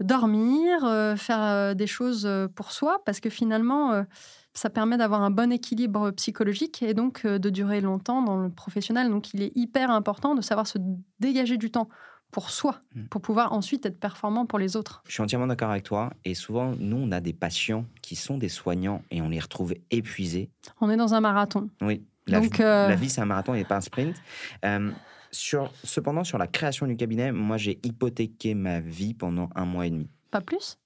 dormir, 0.00 0.80
faire 1.18 1.76
des 1.76 1.86
choses 1.86 2.26
pour 2.54 2.72
soi, 2.72 3.02
parce 3.04 3.20
que 3.20 3.28
finalement 3.28 4.06
ça 4.54 4.70
permet 4.70 4.96
d'avoir 4.96 5.22
un 5.22 5.30
bon 5.30 5.50
équilibre 5.52 6.10
psychologique 6.12 6.82
et 6.82 6.94
donc 6.94 7.24
euh, 7.24 7.38
de 7.38 7.50
durer 7.50 7.80
longtemps 7.80 8.22
dans 8.22 8.36
le 8.36 8.50
professionnel. 8.50 9.10
Donc 9.10 9.32
il 9.34 9.42
est 9.42 9.52
hyper 9.54 9.90
important 9.90 10.34
de 10.34 10.42
savoir 10.42 10.66
se 10.66 10.78
dégager 11.20 11.56
du 11.56 11.70
temps 11.70 11.88
pour 12.30 12.50
soi, 12.50 12.80
mmh. 12.94 13.04
pour 13.04 13.20
pouvoir 13.20 13.52
ensuite 13.52 13.84
être 13.84 14.00
performant 14.00 14.46
pour 14.46 14.58
les 14.58 14.74
autres. 14.76 15.02
Je 15.06 15.12
suis 15.12 15.22
entièrement 15.22 15.46
d'accord 15.46 15.70
avec 15.70 15.84
toi. 15.84 16.10
Et 16.24 16.34
souvent, 16.34 16.74
nous, 16.78 16.96
on 16.96 17.12
a 17.12 17.20
des 17.20 17.34
patients 17.34 17.84
qui 18.00 18.16
sont 18.16 18.38
des 18.38 18.48
soignants 18.48 19.02
et 19.10 19.20
on 19.20 19.28
les 19.28 19.38
retrouve 19.38 19.74
épuisés. 19.90 20.50
On 20.80 20.88
est 20.90 20.96
dans 20.96 21.14
un 21.14 21.20
marathon. 21.20 21.68
Oui. 21.82 22.02
La, 22.26 22.40
Donc, 22.40 22.56
vie, 22.56 22.62
euh, 22.62 22.94
vie, 22.94 23.10
c'est 23.10 23.20
un 23.20 23.26
marathon 23.26 23.54
et 23.54 23.64
pas 23.64 23.76
un 23.76 23.80
sprint. 23.80 24.16
Euh, 24.64 24.90
sur, 25.30 25.72
cependant, 25.84 26.24
sur 26.24 26.38
la 26.38 26.46
création 26.46 26.86
du 26.86 26.96
cabinet, 26.96 27.32
moi, 27.32 27.58
j'ai 27.58 27.78
hypothéqué 27.82 28.54
ma 28.54 28.80
vie 28.80 29.12
pendant 29.12 29.50
un 29.54 29.66
mois 29.66 29.86
et 29.86 29.90
demi. 29.90 30.08
Pas 30.30 30.40
plus? 30.40 30.78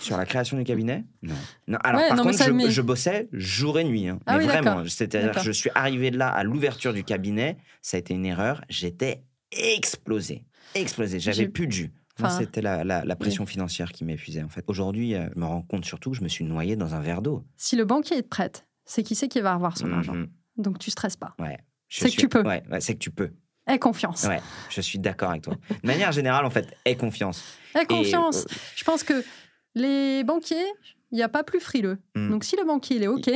Sur 0.00 0.16
la 0.16 0.24
création 0.26 0.56
du 0.56 0.64
cabinet 0.64 1.04
Non. 1.22 1.34
non. 1.68 1.78
Alors, 1.84 2.00
par 2.08 2.22
contre, 2.22 2.70
je, 2.70 2.82
bossais 2.82 3.28
jour 3.32 3.78
et 3.78 3.84
nuit. 3.84 4.08
Hein. 4.08 4.18
Ah 4.26 4.38
mais 4.38 4.44
vraiment, 4.44 4.84
c'est-à-dire 4.86 5.32
que 5.32 5.42
je 5.42 5.52
suis 5.52 5.70
arrivé 5.74 6.10
là 6.10 6.28
à 6.28 6.42
l'ouverture 6.42 6.92
du 6.92 7.04
cabinet, 7.04 7.56
ça 7.82 7.96
a 7.96 8.00
été 8.00 8.14
une 8.14 8.26
erreur. 8.26 8.64
J'étais 8.68 9.22
explosé. 9.52 10.44
Explosé. 10.74 11.20
J'avais 11.20 11.48
plus 11.48 11.66
de 11.66 11.72
jus. 11.72 11.92
C'était 12.38 12.60
la, 12.60 12.84
la, 12.84 13.16
pression 13.16 13.46
financière 13.46 13.92
qui 13.92 14.04
m'épuisait, 14.04 14.42
en 14.42 14.48
fait. 14.48 14.64
Aujourd'hui, 14.66 15.14
euh, 15.14 15.28
je 15.34 15.40
me 15.40 15.46
rends 15.46 15.62
compte 15.62 15.84
surtout 15.84 16.10
que 16.10 16.16
je 16.16 16.22
me 16.22 16.28
suis 16.28 16.44
noyé 16.44 16.76
dans 16.76 16.94
un 16.94 17.00
verre 17.00 17.22
d'eau. 17.22 17.44
Si 17.56 17.76
le 17.76 17.84
banquier 17.84 18.18
est 18.18 18.22
prêt, 18.22 18.52
c'est 18.84 19.02
qui 19.02 19.14
sait 19.14 19.28
qui 19.28 19.40
va 19.40 19.54
avoir 19.54 19.78
son 19.78 19.86
mm-hmm. 19.86 19.94
argent? 19.94 20.16
Donc, 20.58 20.78
tu 20.78 20.90
stresses 20.90 21.16
pas. 21.16 21.34
Ouais. 21.38 21.58
C'est 21.88 22.10
que 22.10 22.16
tu 22.16 22.28
peux. 22.28 22.42
Ouais, 22.42 22.62
c'est 22.80 22.94
que 22.94 22.98
tu 22.98 23.10
peux. 23.10 23.30
Aie 23.66 23.78
confiance. 23.78 24.24
Ouais, 24.24 24.40
je 24.68 24.80
suis 24.80 24.98
d'accord 24.98 25.30
avec 25.30 25.42
toi. 25.42 25.54
De 25.82 25.86
manière 25.86 26.12
générale, 26.12 26.44
en 26.44 26.50
fait, 26.50 26.74
aie 26.84 26.96
confiance. 26.96 27.44
Aie 27.74 27.84
confiance. 27.84 28.44
Euh, 28.44 28.54
je 28.74 28.84
pense 28.84 29.02
que 29.02 29.24
les 29.74 30.24
banquiers, 30.24 30.66
il 31.10 31.16
n'y 31.16 31.22
a 31.22 31.28
pas 31.28 31.42
plus 31.42 31.60
frileux. 31.60 31.98
Hmm. 32.14 32.30
Donc 32.30 32.44
si 32.44 32.56
le 32.56 32.64
banquier 32.64 32.96
il 32.96 33.02
est 33.02 33.08
OK, 33.08 33.30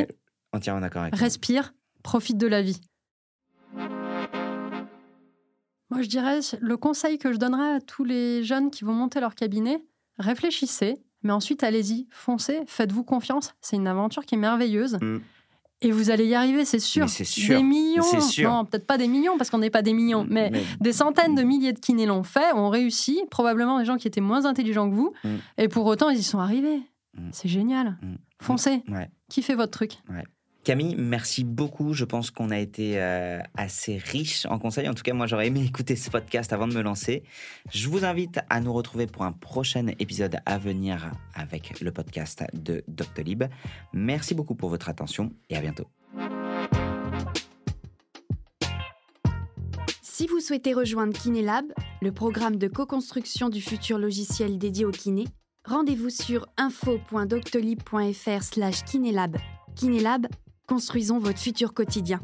entièrement 0.53 0.81
d'accord 0.81 1.03
avec 1.03 1.17
respire, 1.17 1.75
profite 2.03 2.39
de 2.39 2.47
la 2.47 2.63
vie. 2.63 2.81
Moi, 5.91 6.03
je 6.03 6.09
dirais, 6.09 6.41
le 6.61 6.77
conseil 6.77 7.19
que 7.19 7.33
je 7.33 7.39
donnerais 7.39 7.75
à 7.77 7.81
tous 7.81 8.03
les 8.03 8.43
jeunes 8.43 8.71
qui 8.71 8.83
vont 8.85 8.95
monter 8.95 9.21
leur 9.21 9.37
cabinet, 9.37 9.81
réfléchissez, 10.19 10.97
mais 11.23 11.33
ensuite 11.33 11.63
allez-y, 11.63 12.09
foncez, 12.11 12.63
faites-vous 12.67 13.05
confiance. 13.05 13.55
C'est 13.61 13.77
une 13.77 13.87
aventure 13.87 14.27
qui 14.27 14.35
est 14.35 14.39
merveilleuse. 14.39 14.99
Hmm. 15.01 15.19
Et 15.85 15.93
vous 15.93 16.11
allez 16.11 16.27
y 16.27 16.35
arriver, 16.35 16.65
c'est 16.65 16.79
sûr. 16.79 17.09
sûr. 17.09 17.59
Des 17.59 17.63
millions, 17.63 18.03
non, 18.43 18.65
peut-être 18.65 18.87
pas 18.87 18.97
des 18.97 19.07
millions 19.07 19.37
parce 19.37 19.51
qu'on 19.51 19.59
n'est 19.59 19.71
pas 19.71 19.83
des 19.83 19.93
millions, 19.93 20.27
mais, 20.29 20.51
des 20.81 20.93
centaines 20.93 21.35
de 21.35 21.43
milliers 21.43 21.73
de 21.73 21.79
kinés 21.79 22.07
l'ont 22.07 22.23
fait, 22.23 22.53
ont 22.55 22.71
réussi, 22.71 23.21
probablement 23.31 23.79
des 23.79 23.85
gens 23.85 23.97
qui 23.97 24.09
étaient 24.09 24.23
moins 24.23 24.47
intelligents 24.47 24.89
que 24.89 24.95
vous, 24.95 25.13
mm. 25.25 25.29
et 25.59 25.69
pour 25.69 25.85
autant 25.87 26.09
ils 26.09 26.19
y 26.19 26.23
sont 26.23 26.39
arrivés. 26.39 26.81
Mm. 27.17 27.29
C'est 27.33 27.49
génial. 27.49 27.99
Mm. 28.01 28.15
Foncez. 28.41 28.83
Kiffez 29.29 29.55
votre 29.55 29.73
truc. 29.73 29.99
Camille, 30.65 30.97
merci 30.97 31.45
beaucoup. 31.45 31.93
Je 31.93 32.07
pense 32.07 32.31
qu'on 32.31 32.51
a 32.51 32.59
été 32.59 32.99
euh, 32.99 33.39
assez 33.55 33.99
riche 33.99 34.47
en 34.47 34.59
conseils. 34.59 34.89
En 34.89 34.95
tout 34.95 35.03
cas, 35.03 35.13
moi, 35.13 35.27
j'aurais 35.27 35.49
aimé 35.49 35.63
écouter 35.67 35.95
ce 35.95 36.09
podcast 36.09 36.55
avant 36.55 36.67
de 36.67 36.75
me 36.75 36.81
lancer. 36.81 37.23
Je 37.71 37.87
vous 37.89 38.07
invite 38.07 38.41
à 38.49 38.63
nous 38.63 38.73
retrouver 38.73 39.07
pour 39.07 39.25
un 39.25 39.33
prochain 39.33 39.89
épisode 39.99 40.39
à 40.47 40.57
venir 40.57 41.13
avec 41.35 41.81
le 41.81 41.93
podcast 41.93 42.45
de 42.55 42.83
Doctolib. 42.89 43.45
Merci 43.93 44.35
beaucoup 44.35 44.55
pour 44.55 44.71
votre 44.71 44.89
attention 44.89 45.35
et 45.51 45.57
à 45.57 45.61
bientôt. 45.61 45.85
Si 50.01 50.27
vous 50.27 50.41
souhaitez 50.41 50.73
rejoindre 50.73 51.13
KinéLab, 51.13 51.67
le 52.01 52.13
programme 52.13 52.57
de 52.57 52.69
co-construction 52.69 53.51
du 53.51 53.61
futur 53.61 53.99
logiciel 53.99 54.57
dédié 54.57 54.87
au 54.87 54.93
kiné, 54.93 55.25
rendez-vous 55.67 56.09
sur 56.09 56.47
info.doctolib.fr/kinélab. 56.57 59.37
Kinélab, 59.75 60.29
Construisons 60.67 61.19
votre 61.19 61.39
futur 61.39 61.75
quotidien. 61.75 62.21